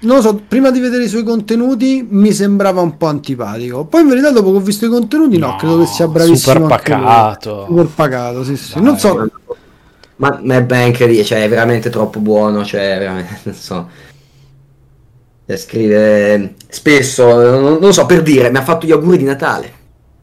[0.00, 3.84] non lo so, prima di vedere i suoi contenuti mi sembrava un po' antipatico.
[3.84, 6.36] Poi in verità dopo che ho visto i contenuti no, no credo che sia bravissimo.
[6.36, 7.64] Super pacato.
[7.66, 8.74] Super pacato, sì, sì.
[8.74, 9.30] Dai, non so.
[10.16, 13.88] Ma, ma è ben incredibile, cioè è veramente troppo buono, cioè veramente, non so.
[15.46, 19.72] Cioè, scrive spesso, non, non so, per dire, mi ha fatto gli auguri di Natale.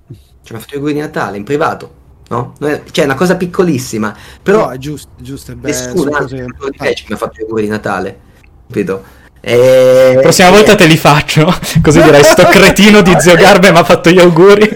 [0.08, 2.54] Cioè mi ha fatto gli auguri di Natale in privato no?
[2.60, 4.66] Cioè, è una cosa piccolissima, però...
[4.66, 5.74] No, è giusto, è giusto, è bello.
[5.74, 8.20] Nessuno mi ha fatto gli auguri di Natale,
[8.68, 9.24] capito?
[9.48, 10.14] E...
[10.16, 13.84] La prossima volta te li faccio, così direi sto cretino di zio Garbe mi ha
[13.84, 14.74] fatto gli auguri.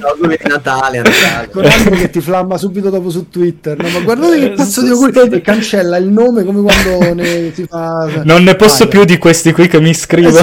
[0.00, 1.50] auguri di Natale, Natale.
[1.52, 1.62] Con
[1.92, 3.80] che ti flamma subito dopo su Twitter.
[3.80, 7.64] No, ma guardate che cazzo di auguri e cancella il nome come quando ne si
[7.64, 8.08] fa.
[8.24, 8.88] Non ne posso Vai.
[8.88, 10.40] più di questi qui che mi scrivo.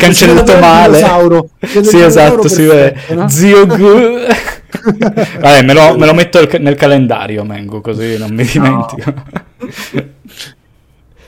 [0.00, 1.82] Cancellato male.
[1.84, 2.96] Sì, esatto, si vede.
[3.28, 4.18] Zio Gu.
[5.38, 9.46] Vabbè, me lo, me lo metto nel calendario, Mengo, così non mi dimentico.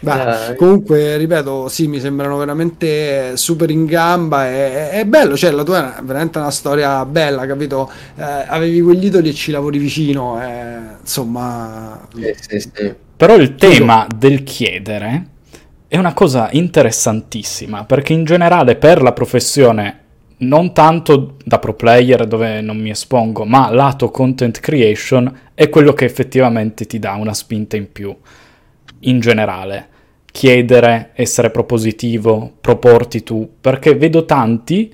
[0.02, 4.46] Beh, comunque, ripeto, sì, mi sembrano veramente super in gamba.
[4.46, 7.90] È, è bello, cioè, la tua è veramente una storia bella, capito?
[8.16, 10.42] Eh, avevi quegli idoli e ci lavori vicino.
[10.42, 12.94] eh, insomma, Sì, sì, sì.
[13.16, 15.26] Però il tema del chiedere
[15.86, 19.99] è una cosa interessantissima, perché in generale per la professione,
[20.40, 25.92] non tanto da pro player dove non mi espongo, ma lato content creation, è quello
[25.92, 28.14] che effettivamente ti dà una spinta in più.
[29.00, 29.88] In generale,
[30.30, 34.92] chiedere, essere propositivo, proporti tu, perché vedo tanti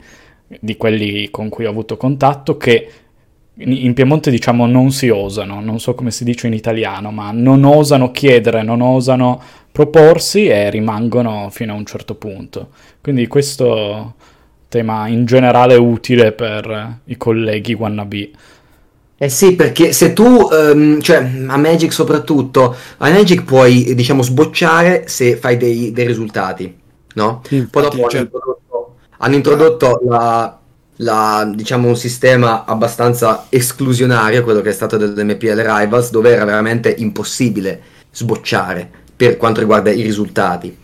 [0.60, 2.90] di quelli con cui ho avuto contatto che
[3.58, 7.64] in Piemonte diciamo non si osano, non so come si dice in italiano, ma non
[7.64, 9.40] osano chiedere, non osano
[9.72, 12.70] proporsi e rimangono fino a un certo punto.
[13.00, 14.14] Quindi questo
[14.68, 18.30] tema in generale utile per i colleghi wannabe.
[19.18, 25.04] Eh sì, perché se tu, ehm, cioè a Magic soprattutto, a Magic puoi, diciamo, sbocciare
[25.06, 26.76] se fai dei, dei risultati,
[27.14, 27.40] no?
[27.46, 30.58] Sì, Poi infatti, dopo cioè- hanno introdotto, hanno introdotto la,
[30.96, 36.94] la, diciamo, un sistema abbastanza esclusionario, quello che è stato dell'MPL Rivals, dove era veramente
[36.98, 37.80] impossibile
[38.12, 40.76] sbocciare per quanto riguarda i risultati.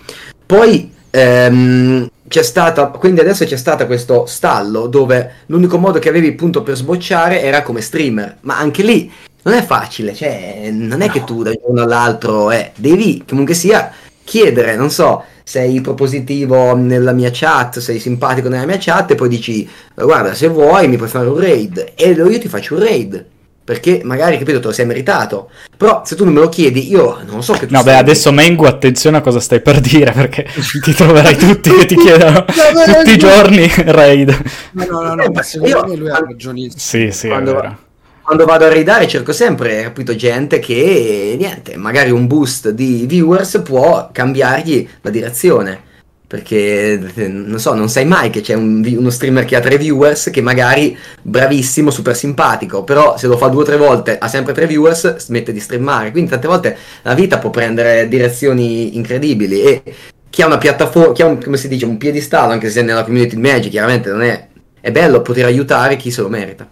[0.47, 6.29] Poi ehm, c'è stata, quindi adesso c'è stato questo stallo dove l'unico modo che avevi
[6.29, 11.11] appunto per sbocciare era come streamer, ma anche lì non è facile, cioè non è
[11.11, 13.93] che tu da un giorno all'altro eh, devi comunque sia
[14.25, 19.29] chiedere, non so, sei propositivo nella mia chat, sei simpatico nella mia chat e poi
[19.29, 23.27] dici guarda se vuoi mi puoi fare un raid e io ti faccio un raid.
[23.65, 25.51] Perché magari, capito, te lo sei meritato.
[25.77, 27.99] Però se tu non me lo chiedi, io non so che tu No, beh, sei-
[28.01, 30.47] adesso Mengu, attenzione a cosa stai per dire, perché
[30.83, 34.43] ti troverai tutti che ti chiedono tutti i giorni raid.
[34.73, 36.81] no, no, no, no, ma secondo me lui ha ragionissimo.
[36.81, 37.79] Sì, sì, è Quando- vero.
[38.23, 43.61] quando vado a raidare cerco sempre, capito, gente che, niente, magari un boost di viewers
[43.65, 45.91] può cambiargli la direzione.
[46.33, 49.77] Perché, eh, non so, non sai mai che c'è un uno streamer che ha tre
[49.77, 54.29] viewers, che magari bravissimo, super simpatico, però se lo fa due o tre volte, ha
[54.29, 56.11] sempre tre viewers, smette di streamare.
[56.11, 59.83] Quindi tante volte la vita può prendere direzioni incredibili e
[60.31, 63.05] chi ha una piattaforma, chi ha un, come si dice, un piedistallo, anche se nella
[63.05, 64.49] community di Magic, chiaramente non è...
[64.81, 66.67] È bello poter aiutare chi se lo merita.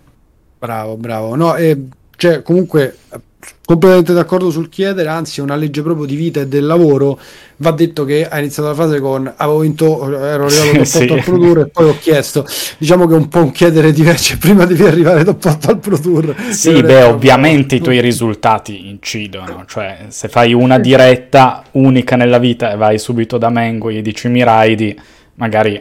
[0.59, 1.37] Bravo, bravo.
[1.37, 1.77] No, e,
[2.17, 3.21] cioè, comunque, eh,
[3.65, 7.19] completamente d'accordo sul chiedere, anzi, è una legge proprio di vita e del lavoro.
[7.57, 11.03] Va detto che ha iniziato la frase con avevo vinto, ero arrivato top sì.
[11.05, 12.47] 8 al Pro Tour e poi ho chiesto.
[12.79, 15.99] Diciamo che è un po' un chiedere diverso prima devi arrivare top 8 al Pro
[15.99, 16.35] Tour.
[16.51, 22.73] Sì, beh, ovviamente i tuoi risultati incidono, cioè se fai una diretta unica nella vita
[22.73, 24.99] e vai subito da Mengo e gli dici mi raidi,
[25.35, 25.81] magari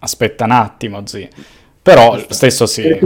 [0.00, 1.28] aspetta un attimo, zi.
[1.82, 2.98] Però lo stesso sì.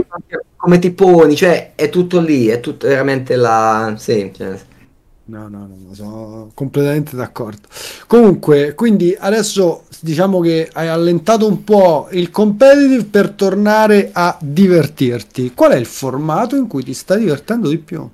[0.55, 3.95] Come ti poni, cioè è tutto lì, è tutto veramente la...
[3.97, 4.57] Sì, cioè,
[5.29, 7.67] No, no, no, sono completamente d'accordo.
[8.07, 15.53] Comunque, quindi adesso diciamo che hai allentato un po' il competitive per tornare a divertirti.
[15.53, 18.09] Qual è il formato in cui ti stai divertendo di più?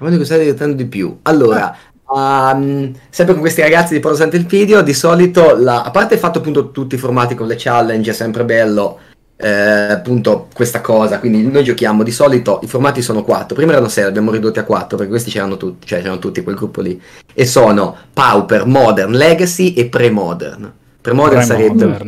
[0.00, 1.18] come dico, stai diventando di più.
[1.22, 1.76] Allora,
[2.16, 6.20] ehm, sempre con questi ragazzi di Prosente il Video, di solito, la- a parte il
[6.20, 8.98] fatto appunto tutti i formati con le challenge, è sempre bello,
[9.40, 13.88] eh, appunto questa cosa, quindi noi giochiamo, di solito i formati sono quattro, prima erano
[13.88, 16.80] sei, li abbiamo ridotti a quattro, perché questi c'erano tutti, cioè c'erano tutti quel gruppo
[16.80, 17.00] lì,
[17.32, 20.72] e sono Pauper, Modern, Legacy e Pre-Modern.
[21.00, 21.98] Pre-Modern sarebbe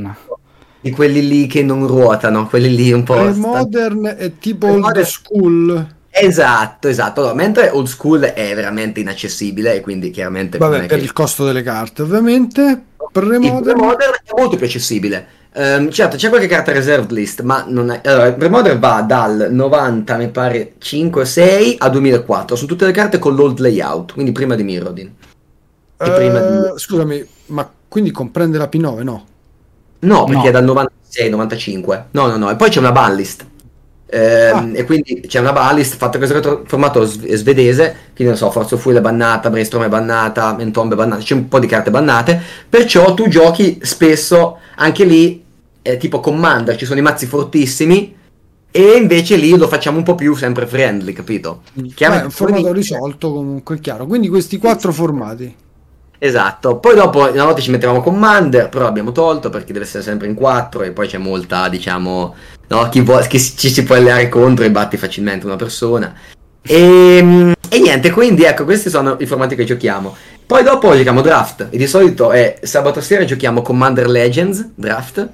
[0.83, 3.14] di quelli lì che non ruotano, quelli lì un po'...
[3.14, 5.87] Pre-modern è tipo old Pre-modern- school.
[6.11, 7.21] Esatto, esatto.
[7.21, 11.47] Allora, mentre old school è veramente inaccessibile e quindi chiaramente Vabbè, per che- il costo
[11.47, 12.61] delle carte, ovviamente.
[12.62, 13.62] il Pre-modern.
[13.62, 15.27] Pre-Modern è molto più accessibile.
[15.55, 18.01] Ehm, certo, c'è qualche carta reserved list, ma non è...
[18.05, 22.57] Allora, il Pre-Modern va dal 90, mi pare, 5-6 a 2004.
[22.57, 25.15] Sono tutte le carte con l'old layout, quindi prima di Mirrodin.
[25.97, 29.27] Prima di- Scusami, ma quindi comprende la P9, no?
[30.01, 30.49] No, perché No.
[30.49, 32.05] è dal 96-95.
[32.12, 32.51] No, no, no.
[32.51, 33.15] E poi c'è una ban
[34.14, 34.79] Ehm, Ah.
[34.79, 37.96] E quindi c'è una ban list fatta questo formato sv- svedese.
[38.14, 41.22] Quindi non so, Forza Fuel è bannata, Brainstorm è bannata, Mentombe è bannata.
[41.22, 42.40] C'è un po' di carte bannate.
[42.68, 45.42] Perciò tu giochi spesso anche lì
[45.81, 48.14] è tipo Commander, ci sono i mazzi fortissimi.
[48.75, 51.62] E invece lì lo facciamo un po' più sempre friendly, capito?
[51.72, 54.07] Beh, è un formato risolto comunque, è chiaro.
[54.07, 55.55] Quindi questi quattro formati.
[56.18, 60.29] Esatto, poi dopo una volta ci mettevamo Commander, però l'abbiamo tolto perché deve essere sempre
[60.29, 62.35] in quattro e poi c'è molta, diciamo,
[62.68, 66.14] no, chi, vuole, chi ci si può alleare contro e batti facilmente una persona.
[66.62, 70.16] E, e, niente, quindi ecco, questi sono i formati che giochiamo.
[70.46, 75.29] Poi dopo giochiamo draft e di solito è sabato sera giochiamo Commander Legends draft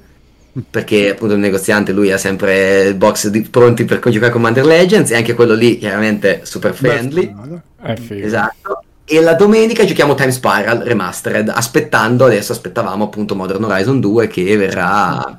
[0.71, 5.11] perché appunto il negoziante lui ha sempre il box di, pronti per giocare Commander Legends
[5.11, 7.33] e anche quello lì chiaramente super friendly.
[7.81, 8.83] Beh, esatto.
[9.05, 14.57] E la domenica giochiamo Time Spiral Remastered, aspettando, adesso aspettavamo appunto Modern Horizon 2 che
[14.57, 15.38] verrà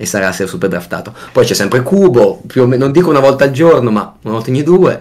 [0.00, 1.12] e sarà super draftato.
[1.30, 4.32] Poi c'è sempre Cubo, più o meno, non dico una volta al giorno, ma una
[4.32, 4.98] volta ogni due.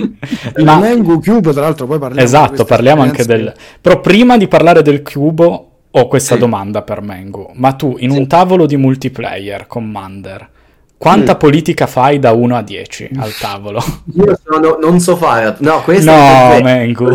[0.64, 0.78] ma...
[0.78, 3.52] Mango Cubo, tra l'altro, poi parliamo Esatto, parliamo anche del...
[3.78, 6.40] Però prima di parlare del Cubo ho questa sì.
[6.40, 7.50] domanda per Mango.
[7.56, 8.16] Ma tu, in sì.
[8.16, 10.48] un tavolo di multiplayer, Commander,
[10.96, 11.38] quanta mm.
[11.38, 13.84] politica fai da 1 a 10 al tavolo?
[14.14, 15.56] Io sono, non so fare...
[15.58, 16.62] No, questo no, è...
[16.62, 17.10] Mango.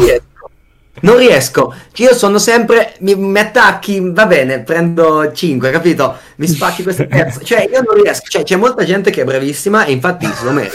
[1.03, 1.73] Non riesco.
[1.99, 2.93] Alla sono sempre.
[2.99, 6.15] Mi, mi, attacchi, va bene, prendo 5, capito?
[6.35, 7.41] Mi spacchi questo pezzo.
[7.43, 8.25] Cioè, io non riesco.
[8.27, 10.71] Cioè, c'è molta gente che è bravissima e infatti secondo me.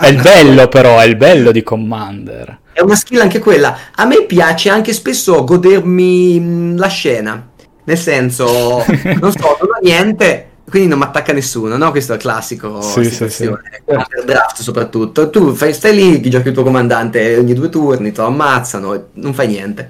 [0.00, 2.58] è il bello, però, è il bello di Commander.
[2.72, 3.76] È una skill anche quella.
[3.94, 7.48] A me piace anche spesso godermi la scena.
[7.84, 8.84] Nel senso,
[9.20, 11.90] non so, non ho niente quindi non mi attacca nessuno, no?
[11.90, 13.60] Questo è il classico sì, situazione.
[13.86, 14.24] Sì, sì.
[14.24, 15.28] Draft soprattutto.
[15.28, 19.48] Tu fai, stai lì, giochi il tuo comandante ogni due turni, lo ammazzano, non fai
[19.48, 19.88] niente.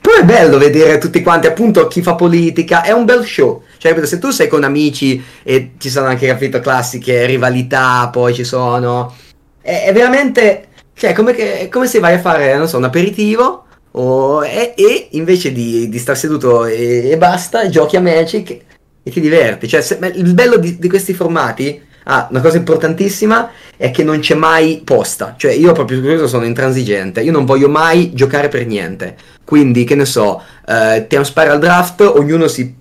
[0.00, 3.62] Però è bello vedere tutti quanti, appunto, chi fa politica, è un bel show.
[3.78, 8.42] Cioè, se tu sei con amici e ci sono anche, capito, classiche rivalità, poi ci
[8.42, 9.14] sono...
[9.60, 10.68] È, è veramente...
[10.94, 13.66] Cioè, come, che, come se vai a fare, non so, un aperitivo...
[13.94, 18.60] O, e, e, invece di, di star seduto e, e basta, giochi a Magic
[19.02, 19.68] e ti diverti.
[19.68, 24.20] Cioè, se, il bello di, di, questi formati, ah, una cosa importantissima è che non
[24.20, 25.34] c'è mai posta.
[25.36, 27.20] Cioè, io proprio su questo sono intransigente.
[27.20, 29.16] Io non voglio mai giocare per niente.
[29.44, 32.74] Quindi, che ne so, eh, Team Spiral Draft, ognuno si,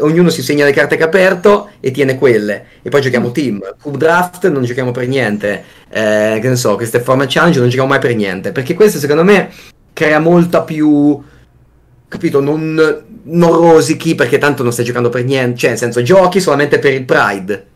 [0.00, 2.66] ognuno si segna le carte che ha aperto e tiene quelle.
[2.82, 3.60] E poi giochiamo team.
[3.80, 5.64] Cube Draft non giochiamo per niente.
[5.88, 8.52] Eh, che ne so, queste format challenge non giochiamo mai per niente.
[8.52, 9.50] Perché questo, secondo me,
[9.94, 11.20] crea molta più
[12.08, 16.40] capito, non, non rosichi perché tanto non stai giocando per niente, cioè nel senso giochi
[16.40, 17.66] solamente per il Pride.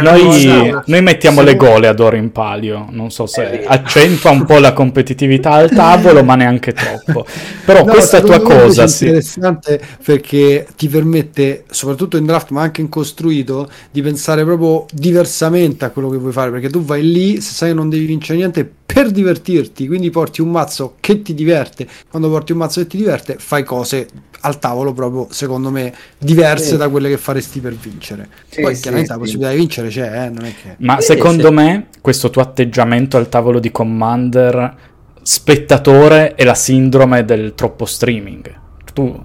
[0.00, 4.44] Noi, cosa, noi, mettiamo le gole ad oro in palio, non so se accentua un
[4.44, 7.26] po' la competitività al tavolo, ma neanche troppo.
[7.64, 8.84] Però no, questa tua cosa...
[8.84, 9.06] È sì.
[9.06, 15.84] interessante perché ti permette, soprattutto in draft, ma anche in costruito, di pensare proprio diversamente
[15.84, 18.38] a quello che vuoi fare, perché tu vai lì, se sai che non devi vincere
[18.38, 21.86] niente, per divertirti, quindi porti un mazzo che ti diverte.
[22.08, 24.08] Quando porti un mazzo che ti diverte, fai cose
[24.40, 26.76] al tavolo proprio, secondo me, diverse sì.
[26.78, 28.28] da quelle che faresti per vincere.
[28.48, 30.30] Sì, Poi sì, chiaramente la possibilità di vincere c'è, eh?
[30.30, 30.76] non è che...
[30.78, 34.76] Ma secondo me questo tuo atteggiamento al tavolo di Commander
[35.20, 38.50] spettatore è la sindrome del troppo streaming.
[38.94, 39.22] Tu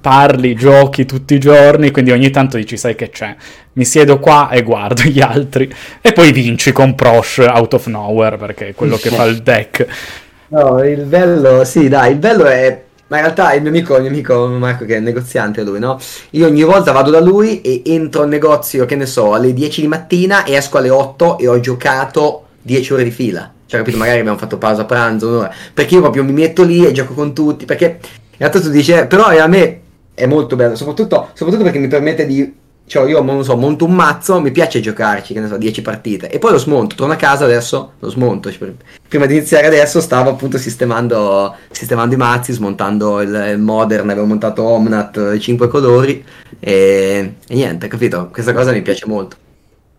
[0.00, 3.34] parli, giochi tutti i giorni, quindi ogni tanto dici sai che c'è,
[3.72, 8.36] mi siedo qua e guardo gli altri e poi vinci con Prosh out of nowhere
[8.36, 9.86] perché è quello che fa il deck.
[10.48, 12.82] No, il bello, sì dai, il bello è...
[13.06, 15.98] Ma in realtà il mio amico, il mio amico Marco che è negoziante lui, no?
[16.30, 19.82] Io ogni volta vado da lui e entro al negozio, che ne so, alle 10
[19.82, 23.52] di mattina e esco alle 8 e ho giocato 10 ore di fila.
[23.66, 25.52] Cioè, capito, magari abbiamo fatto pausa pranzo, un'ora.
[25.72, 27.98] Perché io proprio mi metto lì e gioco con tutti, perché
[28.34, 29.80] in realtà tu dici, eh, però a me
[30.14, 33.94] è molto bello, soprattutto, soprattutto perché mi permette di cioè io non so, monto un
[33.94, 37.16] mazzo, mi piace giocarci, che ne so, 10 partite e poi lo smonto, torno a
[37.16, 38.52] casa adesso, lo smonto.
[39.08, 44.26] Prima di iniziare adesso stavo appunto sistemando, sistemando i mazzi, smontando il, il Modern, avevo
[44.26, 46.22] montato Omnat, 5 colori
[46.60, 48.28] e, e niente, capito?
[48.30, 49.36] Questa cosa mi piace molto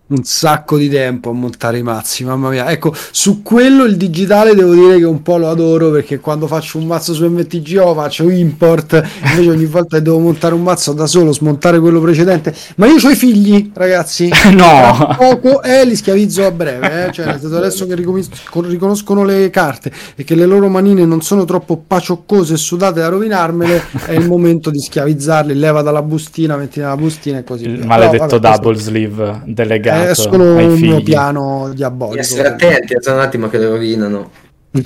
[0.08, 2.70] un sacco di tempo a montare i mazzi, mamma mia.
[2.70, 6.78] Ecco, su quello il digitale devo dire che un po' lo adoro perché quando faccio
[6.78, 11.08] un mazzo su MTGO faccio import, invece ogni volta che devo montare un mazzo da
[11.08, 12.54] solo, smontare quello precedente.
[12.76, 14.30] Ma io ho i figli, ragazzi.
[14.54, 15.16] no.
[15.18, 17.12] poco e eh, li schiavizzo a breve, eh?
[17.12, 22.54] cioè adesso che riconoscono le carte e che le loro manine non sono troppo pacioccose
[22.54, 27.40] e sudate da rovinarmele, è il momento di schiavizzarli, leva dalla bustina, metti nella bustina
[27.40, 27.86] e così il via.
[27.86, 28.90] maledetto Però, vabbè, double questo...
[28.90, 32.20] sleeve delegato è solo un mio piano diabolico.
[32.20, 34.32] Essere attenti, un attimo che le rovinano.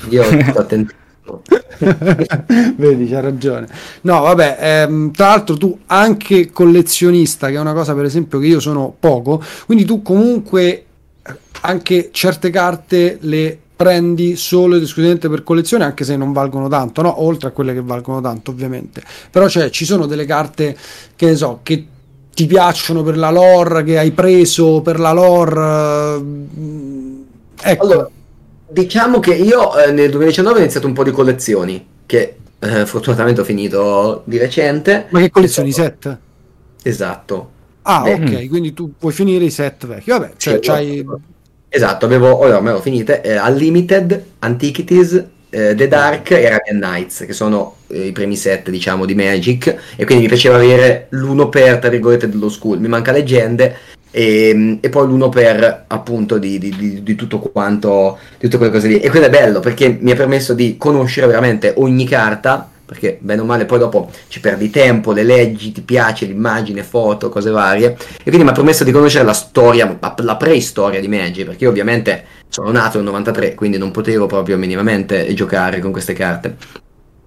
[0.10, 0.94] Io sto attento.
[2.76, 3.68] Vedi, c'ha ragione.
[4.02, 8.48] No, vabbè, ehm, tra l'altro tu anche collezionista, che è una cosa per esempio che
[8.48, 10.86] io sono poco, quindi tu comunque
[11.62, 17.02] anche certe carte le prendi solo ed esclusivamente per collezione, anche se non valgono tanto,
[17.02, 17.24] no?
[17.24, 19.02] Oltre a quelle che valgono tanto, ovviamente.
[19.32, 20.76] Però cioè, ci sono delle carte
[21.16, 21.86] che ne so, che
[22.34, 26.22] ti piacciono per la lore, che hai preso per la lore.
[27.62, 27.84] eh, ecco.
[27.84, 28.10] Allora,
[28.68, 33.42] diciamo che io eh, nel 2019 ho iniziato un po' di collezioni, che eh, fortunatamente
[33.42, 35.08] ho finito di recente.
[35.10, 35.72] Ma che collezioni?
[35.72, 36.18] Set?
[36.84, 37.50] Esatto.
[37.84, 40.10] Ah, Eh, ok, quindi tu puoi finire i set vecchi.
[40.12, 41.06] Vabbè, cioè, Sì, c'hai...
[41.72, 47.26] Esatto, avevo, ora me l'ho finite, eh, Unlimited, Antiquities, eh, The Dark e Arabian Nights,
[47.26, 51.50] che sono eh, i primi set, diciamo, di Magic, e quindi mi piaceva avere l'uno
[51.50, 52.80] per, tra virgolette, dello school.
[52.80, 53.76] Mi manca Leggende,
[54.12, 58.72] e, e poi l'uno per, appunto, di, di- di- di tutto quanto, di tutte quelle
[58.72, 59.00] cose lì.
[59.00, 63.42] E quello è bello, perché mi ha permesso di conoscere veramente ogni carta, perché bene
[63.42, 67.96] o male poi dopo ci perdi tempo, le leggi, ti piace l'immagine, foto, cose varie,
[68.18, 71.66] e quindi mi ha permesso di conoscere la storia, la, la preistoria di Magic, perché
[71.66, 76.58] io ovviamente sono nato nel 93, quindi non potevo proprio minimamente giocare con queste carte.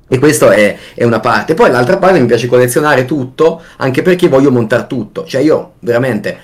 [0.09, 1.55] E questa è, è una parte.
[1.55, 5.25] Poi l'altra parte mi piace collezionare tutto, anche perché voglio montare tutto.
[5.25, 6.37] Cioè io veramente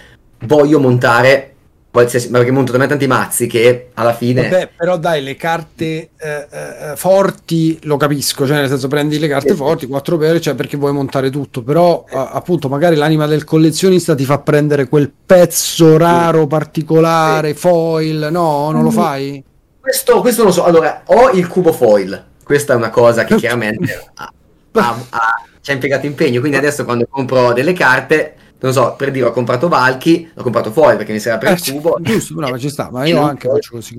[0.45, 1.55] voglio montare
[1.91, 2.28] qualsiasi...
[2.30, 4.43] ma perché talmente tanti mazzi che alla fine...
[4.49, 9.28] Vabbè, però dai, le carte eh, eh, forti lo capisco, cioè nel senso prendi le
[9.28, 9.55] carte Sì.
[9.57, 14.14] forti, 4 per, cioè perché vuoi montare tutto, però a- appunto magari l'anima del collezionista
[14.14, 18.93] ti fa prendere quel pezzo raro, particolare, foil, no, non lo Mm.
[18.93, 19.45] fai?
[19.80, 20.64] Questo, questo lo so.
[20.64, 22.24] Allora, ho il cubo foil.
[22.45, 24.32] Questa è una cosa che chiaramente ha-
[24.72, 26.41] ha- ha- ci ha impiegato impegno.
[26.41, 30.72] Quindi adesso quando compro delle carte, non so, per dire ho comprato Valky, l'ho comprato
[30.72, 31.96] foil perché mi serve per Eh, il cubo.
[32.00, 33.96] giusto, bravo, ci sta, ma E io anche poi- faccio così.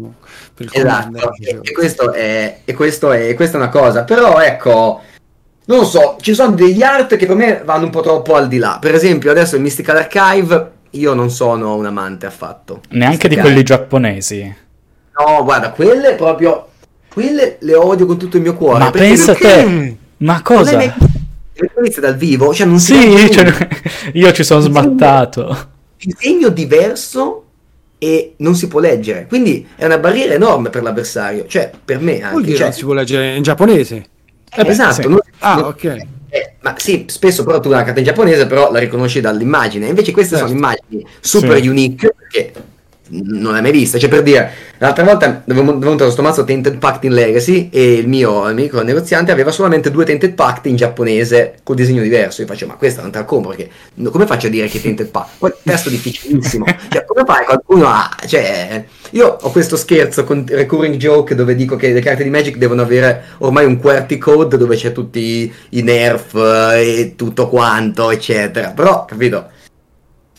[0.53, 1.63] Per il Esatto, facevo.
[1.63, 5.01] e, e questo è, e questo è, questa è una cosa, però ecco,
[5.65, 8.47] non lo so, ci sono degli art che per me vanno un po' troppo al
[8.47, 8.77] di là.
[8.81, 12.81] Per esempio, adesso il Mystical Archive, io non sono un amante affatto.
[12.89, 14.55] Neanche di Mystical- quelli giapponesi.
[15.19, 16.67] No, guarda, quelle proprio,
[17.13, 18.79] quelle le odio con tutto il mio cuore.
[18.79, 20.77] Ma perché pensa non- te, ma cosa?
[21.61, 23.67] Le viste dal vivo, cioè non si Sì, cioè,
[24.13, 25.67] io ci sono sbattato.
[25.97, 27.43] disegno diverso
[27.97, 29.25] e non si può leggere.
[29.27, 32.41] Quindi è una barriera enorme per l'avversario, cioè per me anche.
[32.43, 34.05] dire cioè- non si può leggere in giapponese?
[34.55, 35.01] Eh esatto.
[35.01, 35.07] sì.
[35.07, 35.83] non- Ah, non- ok.
[36.29, 39.87] eh, ma sì, spesso però tu una carta in giapponese, però la riconosci dall'immagine.
[39.87, 40.47] Invece queste Certo.
[40.47, 41.67] sono immagini super Sì.
[41.67, 42.53] unique perché
[43.09, 43.97] non l'hai mai vista.
[43.97, 48.07] Cioè, per dire, l'altra volta avevo montato sto mazzo Tainted Pact in Legacy e il
[48.07, 52.41] mio amico negoziante aveva solamente due Tainted Pact in giapponese con disegno diverso.
[52.41, 53.69] Io facevo, ma questa non te la compro perché
[54.09, 55.29] come faccio a dire che è Tainted Pact?
[55.37, 56.65] Poi testo difficilissimo.
[56.89, 58.09] cioè, come fai qualcuno a...
[58.25, 62.57] Cioè, io ho questo scherzo con recurring joke dove dico che le carte di Magic
[62.57, 68.11] devono avere ormai un QWERTY code dove c'è tutti i nerf eh, e tutto quanto,
[68.11, 68.69] eccetera.
[68.69, 69.57] Però, capito?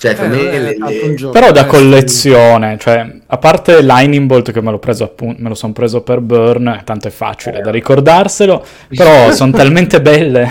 [0.01, 0.59] Cioè, per Eh, me...
[0.59, 4.79] le- le- gioco, Però da eh, collezione, cioè, a parte Lightning Bolt che me l'ho
[4.79, 8.65] preso appunto, me lo sono preso per Burn, tanto è facile da ricordarselo,
[8.97, 10.51] però sono talmente belle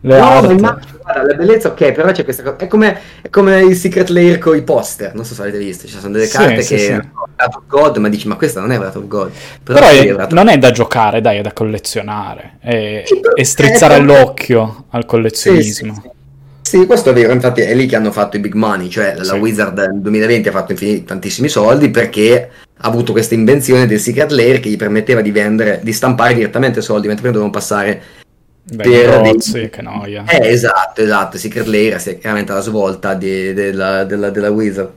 [0.00, 0.50] le No, ma art.
[0.50, 2.56] immagino, guarda, la bellezza, ok, però c'è questa cosa.
[2.56, 5.14] È come, è come il Secret Lair con i poster.
[5.14, 5.86] Non so se avete visto.
[5.88, 6.90] Ci sono delle Sì, carte sì, che sì.
[6.90, 9.30] Wrath of God, ma dici, ma questa non è Wrath of God.
[9.62, 13.34] Però sì, è- of- non è da giocare, dai, è da collezionare e, Sì, però-
[13.34, 16.02] e strizzare eh, però- l'occhio al Sì, collezionismo.
[16.68, 19.24] Sì, questo è vero, infatti è lì che hanno fatto i big money, cioè la
[19.24, 19.36] Sì.
[19.36, 22.50] Wizard nel 2020 ha fatto infin- tantissimi soldi perché
[22.80, 26.80] ha avuto questa invenzione del Secret Lair che gli permetteva di vendere, di stampare direttamente
[26.82, 28.02] soldi, mentre prima dovevano passare
[28.70, 30.24] Beh, per dei- grozzi, che noia.
[30.26, 31.38] Eh, esatto, esatto.
[31.38, 34.90] Secret Lair è chiaramente la svolta di- della, della, della Wizard.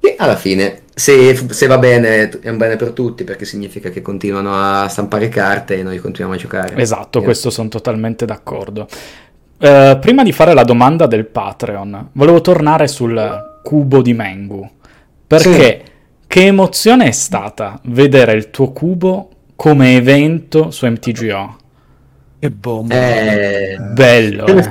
[0.00, 4.02] E alla fine, se, se va bene, è un bene per tutti perché significa che
[4.02, 6.76] continuano a stampare carte e noi continuiamo a giocare.
[6.76, 8.86] Esatto, Eh, questo sono totalmente d'accordo.
[9.58, 14.68] Eh, prima di fare la domanda del Patreon, volevo tornare sul cubo di Mengu.
[15.26, 15.82] Perché
[16.26, 21.56] che emozione è stata vedere il tuo cubo come evento su MTGO?
[22.38, 22.94] Che bomba.
[22.94, 24.44] Eh, Bello.
[24.46, 24.70] eh.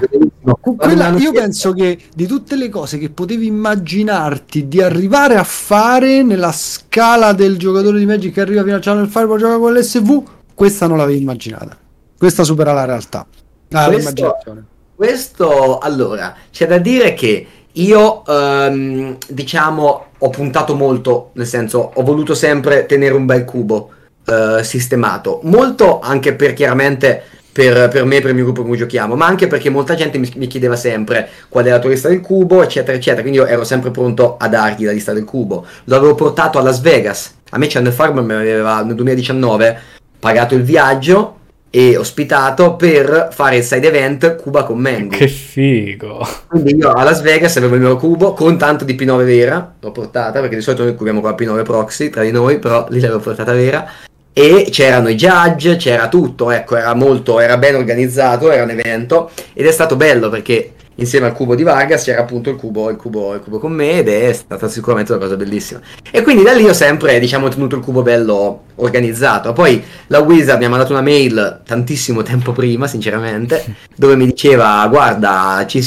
[0.78, 6.22] quella- io penso che di tutte le cose che potevi immaginarti di arrivare a fare
[6.22, 10.24] nella scala del giocatore di Magic che arriva fino al Channel Fireball gioca con l'SV,
[10.54, 11.76] questa non l'avevi immaginata.
[12.18, 13.26] Questa supera la realtà.
[13.72, 14.64] Ah, Questo- l'immaginazione.
[14.96, 22.02] Questo, allora, c'è da dire che io, ehm, diciamo, ho puntato molto, nel senso, ho
[22.04, 23.92] voluto sempre tenere un bel cubo
[24.26, 29.16] eh, sistemato, molto anche per chiaramente per, per me, per il mio gruppo come giochiamo,
[29.16, 32.22] ma anche perché molta gente mi, mi chiedeva sempre qual è la tua lista del
[32.22, 35.66] cubo, eccetera, eccetera, quindi io ero sempre pronto a dargli la lista del cubo.
[35.86, 39.80] Lo avevo portato a Las Vegas, a me Channel Farm mi aveva nel 2019
[40.20, 41.44] pagato il viaggio
[41.76, 45.18] e ospitato per fare il side event Cuba con Mango.
[45.18, 46.26] Che figo.
[46.48, 49.92] Quindi io a Las Vegas avevo il mio cubo con tanto di P9 vera, l'ho
[49.92, 53.02] portata perché di solito noi cubiamo con la P9 proxy tra di noi, però lì
[53.02, 53.86] l'avevo portata vera.
[54.32, 59.32] E c'erano i judge, c'era tutto, ecco, era molto, era ben organizzato, era un evento
[59.52, 62.96] ed è stato bello perché insieme al cubo di Vargas c'era appunto il cubo, il
[62.96, 65.82] cubo, il cubo con me ed è stata sicuramente una cosa bellissima.
[66.12, 69.54] E quindi da lì ho sempre, diciamo, tenuto il cubo bello organizzato.
[69.54, 74.88] Poi la Wizard mi ha mandato una mail tantissimo tempo prima, sinceramente, dove mi diceva,
[74.88, 75.84] guarda, ci,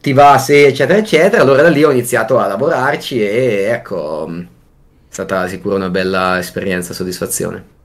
[0.00, 1.42] ti va se eccetera eccetera.
[1.42, 4.44] Allora da lì ho iniziato a lavorarci e ecco, è
[5.08, 7.78] stata sicuro una bella esperienza, soddisfazione.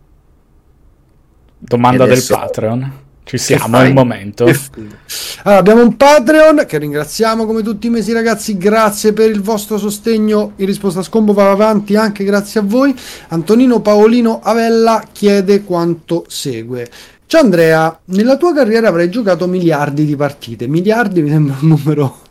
[1.58, 2.36] Domanda adesso...
[2.36, 3.04] del Patreon.
[3.26, 4.44] Ci siamo al momento.
[4.44, 8.56] Allora, abbiamo un Patreon che ringraziamo come tutti i mesi, ragazzi.
[8.56, 10.54] Grazie per il vostro sostegno.
[10.58, 12.96] In risposta a Scombo va avanti anche grazie a voi.
[13.30, 16.88] Antonino Paolino Avella chiede quanto segue.
[17.26, 20.68] Ciao Andrea, nella tua carriera avrai giocato miliardi di partite.
[20.68, 22.20] Miliardi mi sembra un numero.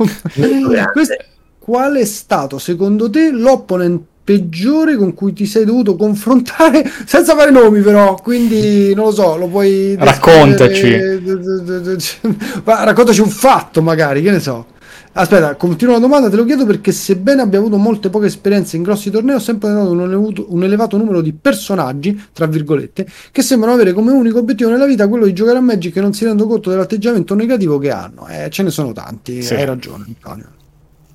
[1.59, 7.51] Qual è stato secondo te l'opponent peggiore con cui ti sei dovuto confrontare senza fare
[7.51, 10.97] nomi però quindi non lo so lo puoi raccontaci.
[12.65, 14.73] raccontaci un fatto magari che ne so.
[15.17, 18.83] Aspetta continuo la domanda te lo chiedo perché sebbene abbia avuto molte poche esperienze in
[18.83, 23.75] grossi tornei ho sempre notato un, un elevato numero di personaggi tra virgolette che sembrano
[23.75, 26.49] avere come unico obiettivo nella vita quello di giocare a Magic e non si rendono
[26.49, 28.27] conto dell'atteggiamento negativo che hanno.
[28.27, 29.55] Eh, ce ne sono tanti sì.
[29.55, 30.63] hai ragione Antonio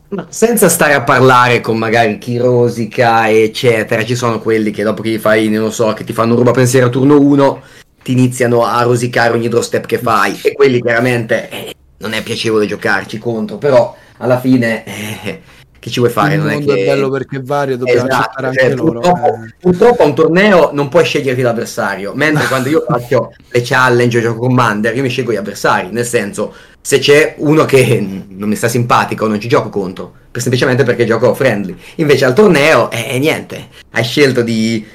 [0.10, 5.01] ma senza stare a parlare con magari chi rosica, eccetera, ci sono quelli che dopo
[5.01, 7.62] che gli fai, non lo so, che ti fanno ruba pensiero a turno 1,
[8.01, 10.39] ti iniziano a rosicare ogni draw step che fai.
[10.41, 15.41] E quelli chiaramente eh, non è piacevole giocarci contro, però alla fine eh,
[15.80, 16.34] che ci vuoi fare?
[16.34, 16.82] Il non mondo è, che...
[16.82, 18.76] è bello perché vario, dobbiamo esatto, accettare cioè.
[18.76, 19.53] Purtroppo, eh.
[19.60, 24.39] purtroppo a un torneo non puoi sceglierti l'avversario, mentre quando io faccio le challenge, gioco
[24.39, 28.67] commander, io mi scelgo gli avversari, nel senso se c'è uno che non mi sta
[28.67, 31.75] simpatico non ci gioco contro, per semplicemente perché gioco friendly.
[31.95, 34.86] Invece al torneo, eh, eh niente, hai scelto di,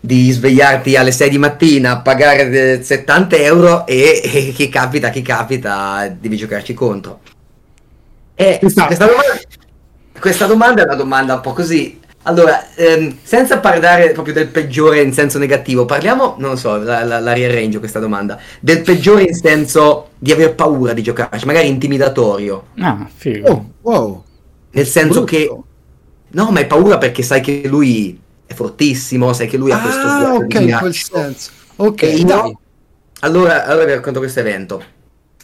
[0.00, 6.08] di, svegliarti alle 6 di mattina, pagare 70 euro e, e chi capita, chi capita,
[6.08, 7.20] devi giocarci contro.
[8.34, 9.40] E questa domanda,
[10.18, 15.00] questa domanda è una domanda un po' così allora, ehm, senza parlare proprio del peggiore
[15.00, 19.22] in senso negativo, parliamo, non lo so, la, la, la riarrangio questa domanda, del peggiore
[19.22, 22.66] in senso di aver paura di giocarci, magari intimidatorio.
[22.78, 23.48] Ah, figo.
[23.48, 24.24] Oh, wow.
[24.72, 25.24] Nel senso Brutto.
[25.24, 25.56] che...
[26.28, 30.06] No, ma hai paura perché sai che lui è fortissimo, sai che lui ha questo...
[30.06, 31.50] Ah, ok, in quel senso.
[31.76, 32.56] Ok, dai.
[33.20, 34.82] Allora, allora vi racconto questo evento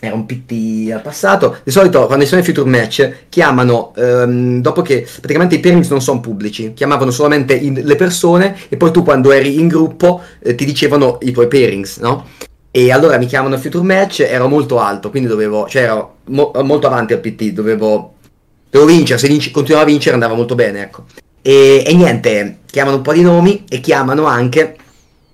[0.05, 1.59] era un PT al passato.
[1.63, 5.89] Di solito quando ci sono i future match chiamano, ehm, dopo che praticamente i pairings
[5.91, 10.21] non sono pubblici, chiamavano solamente in, le persone e poi tu quando eri in gruppo
[10.41, 12.27] eh, ti dicevano i tuoi pairings, no?
[12.73, 16.89] E allora mi chiamano future match, ero molto alto, quindi dovevo, cioè ero mo- molto
[16.89, 18.15] avanti al PT, dovevo,
[18.71, 21.05] dovevo vincere, se vinci, continuavo a vincere andava molto bene, ecco.
[21.43, 24.77] E, e niente, chiamano un po' di nomi e chiamano anche,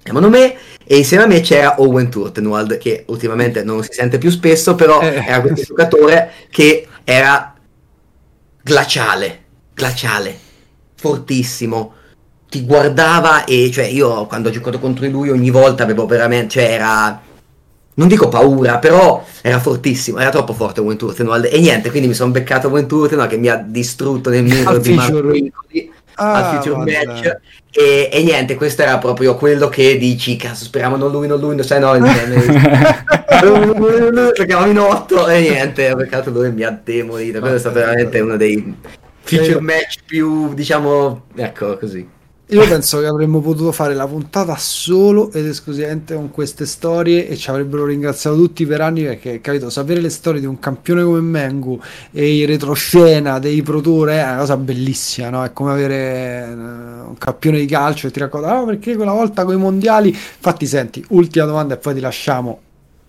[0.02, 0.54] chiamano me
[0.90, 5.02] e insieme a me c'era Owen Turtenwald, che ultimamente non si sente più spesso, però
[5.02, 5.22] eh.
[5.22, 7.54] era questo giocatore che era
[8.62, 9.40] glaciale,
[9.74, 10.34] glaciale,
[10.94, 11.92] fortissimo.
[12.48, 16.72] Ti guardava e cioè io quando ho giocato contro lui ogni volta avevo veramente, cioè
[16.72, 17.20] era
[17.92, 22.14] non dico paura, però era fortissimo, era troppo forte Owen Turtenwald e niente, quindi mi
[22.14, 25.20] sono beccato Owen Turtenwald che mi ha distrutto nel muro di Marco
[26.18, 27.36] ah, al future match.
[27.70, 31.54] E, e, niente, questo era proprio quello che dici, cazzo, speriamo non lui, non lui,
[31.56, 32.06] non sai, no, lo
[34.32, 38.36] chiamavo in otto e niente, peccato lui mi ha demolito, questo è stato veramente uno
[38.36, 38.74] dei
[39.22, 42.16] future match più, diciamo, ecco, così.
[42.50, 47.36] Io penso che avremmo potuto fare la puntata solo ed esclusivamente con queste storie e
[47.36, 51.20] ci avrebbero ringraziato tutti per anni perché, capito, sapere le storie di un campione come
[51.20, 51.78] Mengu
[52.10, 55.44] e i retroscena dei Pro Tour è una cosa bellissima, no?
[55.44, 59.44] È come avere uh, un campione di calcio e ti racconta, ah, perché quella volta
[59.44, 60.08] con i mondiali...
[60.08, 62.60] Infatti, senti, ultima domanda e poi ti lasciamo.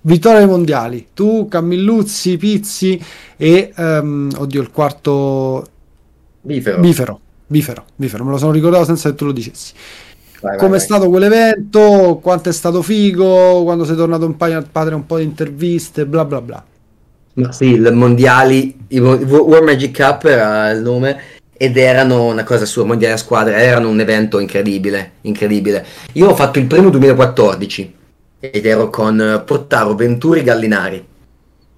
[0.02, 3.02] Vittoria ai mondiali, tu, Camilluzzi, Pizzi
[3.38, 5.66] e, um, oddio, il quarto...
[6.42, 6.80] Bifero.
[6.82, 7.20] Bifero
[7.52, 9.74] Bifero, bifero, me lo sono ricordato senza che tu lo dicessi.
[10.58, 12.20] Come è stato quell'evento?
[12.22, 13.64] Quanto è stato figo?
[13.64, 16.64] Quando sei tornato in padre padre un po' di interviste, bla bla bla.
[17.34, 21.20] Ma sì, il mondiali, il War Magic Cup era il nome
[21.58, 25.84] ed erano una cosa sua, mondiali a squadra, erano un evento incredibile, incredibile.
[26.14, 27.95] Io ho fatto il primo 2014
[28.39, 31.04] ed ero con Portaro, Venturi, Gallinari.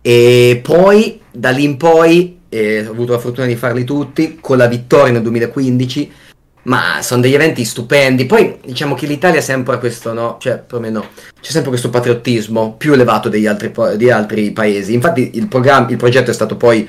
[0.02, 2.40] E poi da lì in poi
[2.88, 6.12] ho avuto la fortuna di farli tutti con la vittoria nel 2015
[6.64, 8.26] ma sono degli eventi stupendi.
[8.26, 10.38] Poi diciamo che l'Italia ha sempre questo no?
[10.40, 11.08] Cioè perlomeno
[11.40, 14.94] c'è sempre questo patriottismo più elevato degli altri, di altri paesi.
[14.94, 16.88] Infatti il, il progetto è stato poi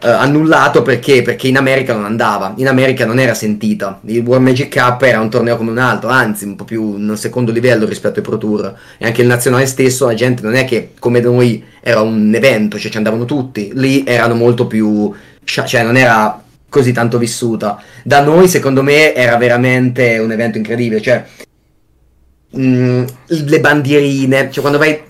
[0.00, 1.22] Uh, annullato perché?
[1.22, 4.00] perché in America non andava, in America non era sentita.
[4.06, 7.16] Il World Magic Cup era un torneo come un altro, anzi un po' più un
[7.16, 8.74] secondo livello rispetto ai Pro Tour.
[8.96, 12.78] E anche il nazionale stesso, la gente non è che come noi era un evento,
[12.78, 15.12] cioè ci andavano tutti, lì erano molto più,
[15.44, 17.82] cioè non era così tanto vissuta.
[18.04, 21.24] Da noi, secondo me, era veramente un evento incredibile, cioè
[22.56, 25.02] Mm, le bandierine, cioè quando vai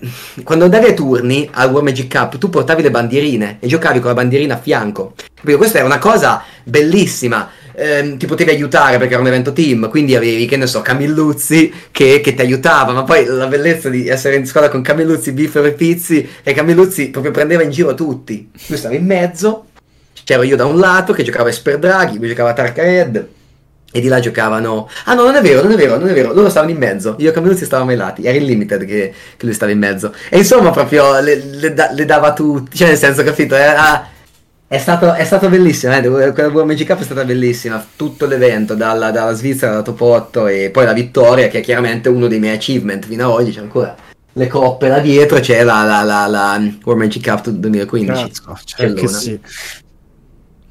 [0.43, 4.09] quando andavi ai turni al World Magic Cup tu portavi le bandierine e giocavi con
[4.09, 5.13] la bandierina a fianco.
[5.41, 7.49] Perché questa era una cosa bellissima.
[7.73, 11.71] Eh, ti potevi aiutare perché era un evento team, quindi avevi, che ne so, Camilluzzi
[11.91, 15.65] che, che ti aiutava, ma poi la bellezza di essere in squadra con Camilluzzi, Biffero
[15.65, 18.51] e Pizzi, e Camilluzzi proprio prendeva in giro tutti.
[18.67, 19.67] Lui stava in mezzo,
[20.25, 23.27] c'ero io da un lato che giocava Esper Draghi, lui giocava Tarka Red,
[23.91, 24.89] e di là giocavano.
[25.05, 26.33] Ah no, non è vero, non è vero, non è vero.
[26.33, 27.15] Loro stavano in mezzo.
[27.19, 28.23] Io e Camilluzzi stavamo ai lati.
[28.23, 30.13] Era il limited che, che, lui stava in mezzo.
[30.29, 32.77] E insomma, proprio le, le, le dava tutti.
[32.77, 33.55] Cioè, nel senso, capito?
[33.55, 34.07] Era,
[34.67, 35.95] è, stato, è stato bellissimo.
[35.95, 36.01] Eh?
[36.01, 37.83] Quella World Magic Cup è stata bellissima.
[37.95, 42.09] Tutto l'evento, dalla, dalla Svizzera, da top 8 e poi la vittoria, che è chiaramente
[42.09, 43.51] uno dei miei achievement fino ad oggi.
[43.51, 43.95] C'è ancora
[44.33, 45.39] le coppe là dietro.
[45.39, 48.21] C'è la, la, la, la World Magic Cup 2015.
[48.21, 49.39] Cazzo, che sì.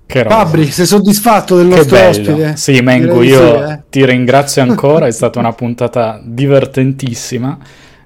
[0.09, 2.57] Fabri, sei soddisfatto del nostro ospite?
[2.57, 3.81] Sì, Mengu, io sì, eh.
[3.91, 7.59] ti ringrazio ancora, è stata una puntata divertentissima.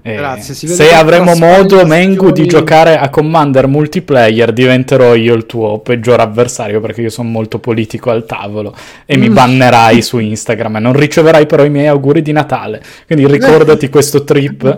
[0.05, 5.79] Eh, Grazie, se avremo modo, Mengu, di giocare a Commander multiplayer, diventerò io il tuo
[5.79, 8.75] peggior avversario perché io sono molto politico al tavolo
[9.05, 9.21] e mm.
[9.21, 12.83] mi bannerai su Instagram e non riceverai però i miei auguri di Natale.
[13.05, 14.77] Quindi ricordati questo trip.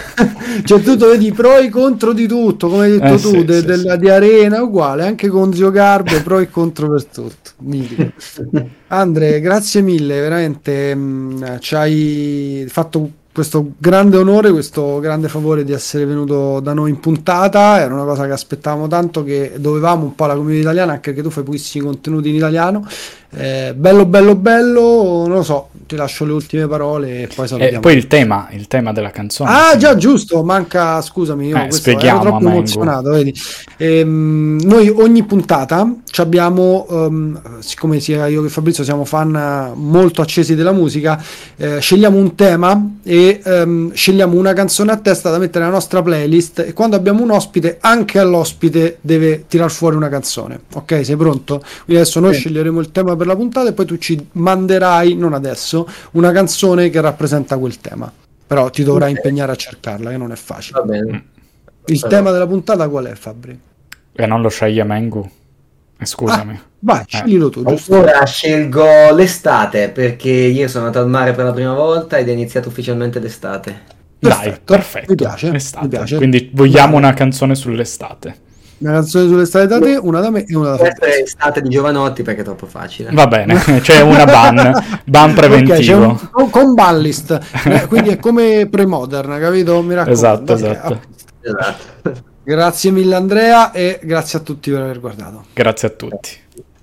[0.64, 3.58] cioè tu vedi pro e contro di tutto, come hai detto eh, tu, sì, de,
[3.58, 3.98] sì, della, sì.
[3.98, 7.50] di Arena, uguale, anche con Zio Garbo, pro e contro per tutto.
[8.88, 15.64] Andre, grazie mille, veramente mh, mm, ci hai fatto questo grande onore, questo grande favore
[15.64, 17.80] di essere venuto da noi in puntata.
[17.80, 21.22] Era una cosa che aspettavamo tanto, che dovevamo un po' alla comunità italiana, anche perché
[21.26, 22.86] tu fai pochissimi contenuti in italiano.
[23.36, 27.78] Eh, bello, bello, bello, non lo so, ti lascio le ultime parole e poi salutiamo.
[27.78, 29.50] E poi il tema, il tema della canzone.
[29.50, 29.78] Ah, sì.
[29.78, 33.34] già, giusto, manca, scusami, io eh, spieghiamo, ero troppo emozionato, vedi.
[33.76, 40.54] Ehm, noi ogni puntata abbiamo, um, siccome sia io che Fabrizio siamo fan molto accesi
[40.54, 41.22] della musica,
[41.56, 46.02] eh, scegliamo un tema e um, scegliamo una canzone a testa da mettere nella nostra
[46.02, 50.60] playlist e quando abbiamo un ospite, anche all'ospite deve tirar fuori una canzone.
[50.74, 51.58] Ok, sei pronto?
[51.84, 52.40] Quindi adesso noi sì.
[52.40, 56.30] sceglieremo il tema per per la puntata e poi tu ci manderai, non adesso, una
[56.30, 58.12] canzone che rappresenta quel tema.
[58.46, 59.24] Però ti dovrai okay.
[59.24, 60.80] impegnare a cercarla, che non è facile.
[60.80, 61.24] Va bene.
[61.86, 62.08] Il Però...
[62.08, 63.58] tema della puntata qual è, Fabri?
[64.12, 65.28] E non lo sceglie Mengu.
[65.98, 66.54] Eh, scusami.
[66.54, 67.04] Ah, vai, eh.
[67.06, 67.64] sceglilo tu.
[67.64, 67.96] Giusto?
[67.96, 72.32] Ora scelgo l'estate perché io sono andato al mare per la prima volta ed è
[72.32, 73.92] iniziato ufficialmente l'estate.
[74.18, 75.10] Dai, perfetto.
[75.10, 76.16] Mi piace, mi piace.
[76.16, 77.02] Quindi vogliamo Dai.
[77.04, 78.42] una canzone sull'estate.
[78.78, 80.82] Una canzone sull'estate da te, una da me e una da te.
[80.82, 83.10] Questa è estate di Giovanotti perché è troppo facile.
[83.12, 86.04] Va bene, c'è una ban, ban preventivo.
[86.04, 89.80] Okay, un, con ballist, eh, quindi è come pre-modern, capito?
[89.82, 90.12] Mi raccomando.
[90.12, 91.00] Esatto, esatto.
[91.40, 92.32] esatto.
[92.42, 95.44] Grazie mille Andrea e grazie a tutti per aver guardato.
[95.54, 96.30] Grazie a tutti.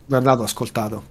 [0.06, 1.11] Guardato, ascoltato.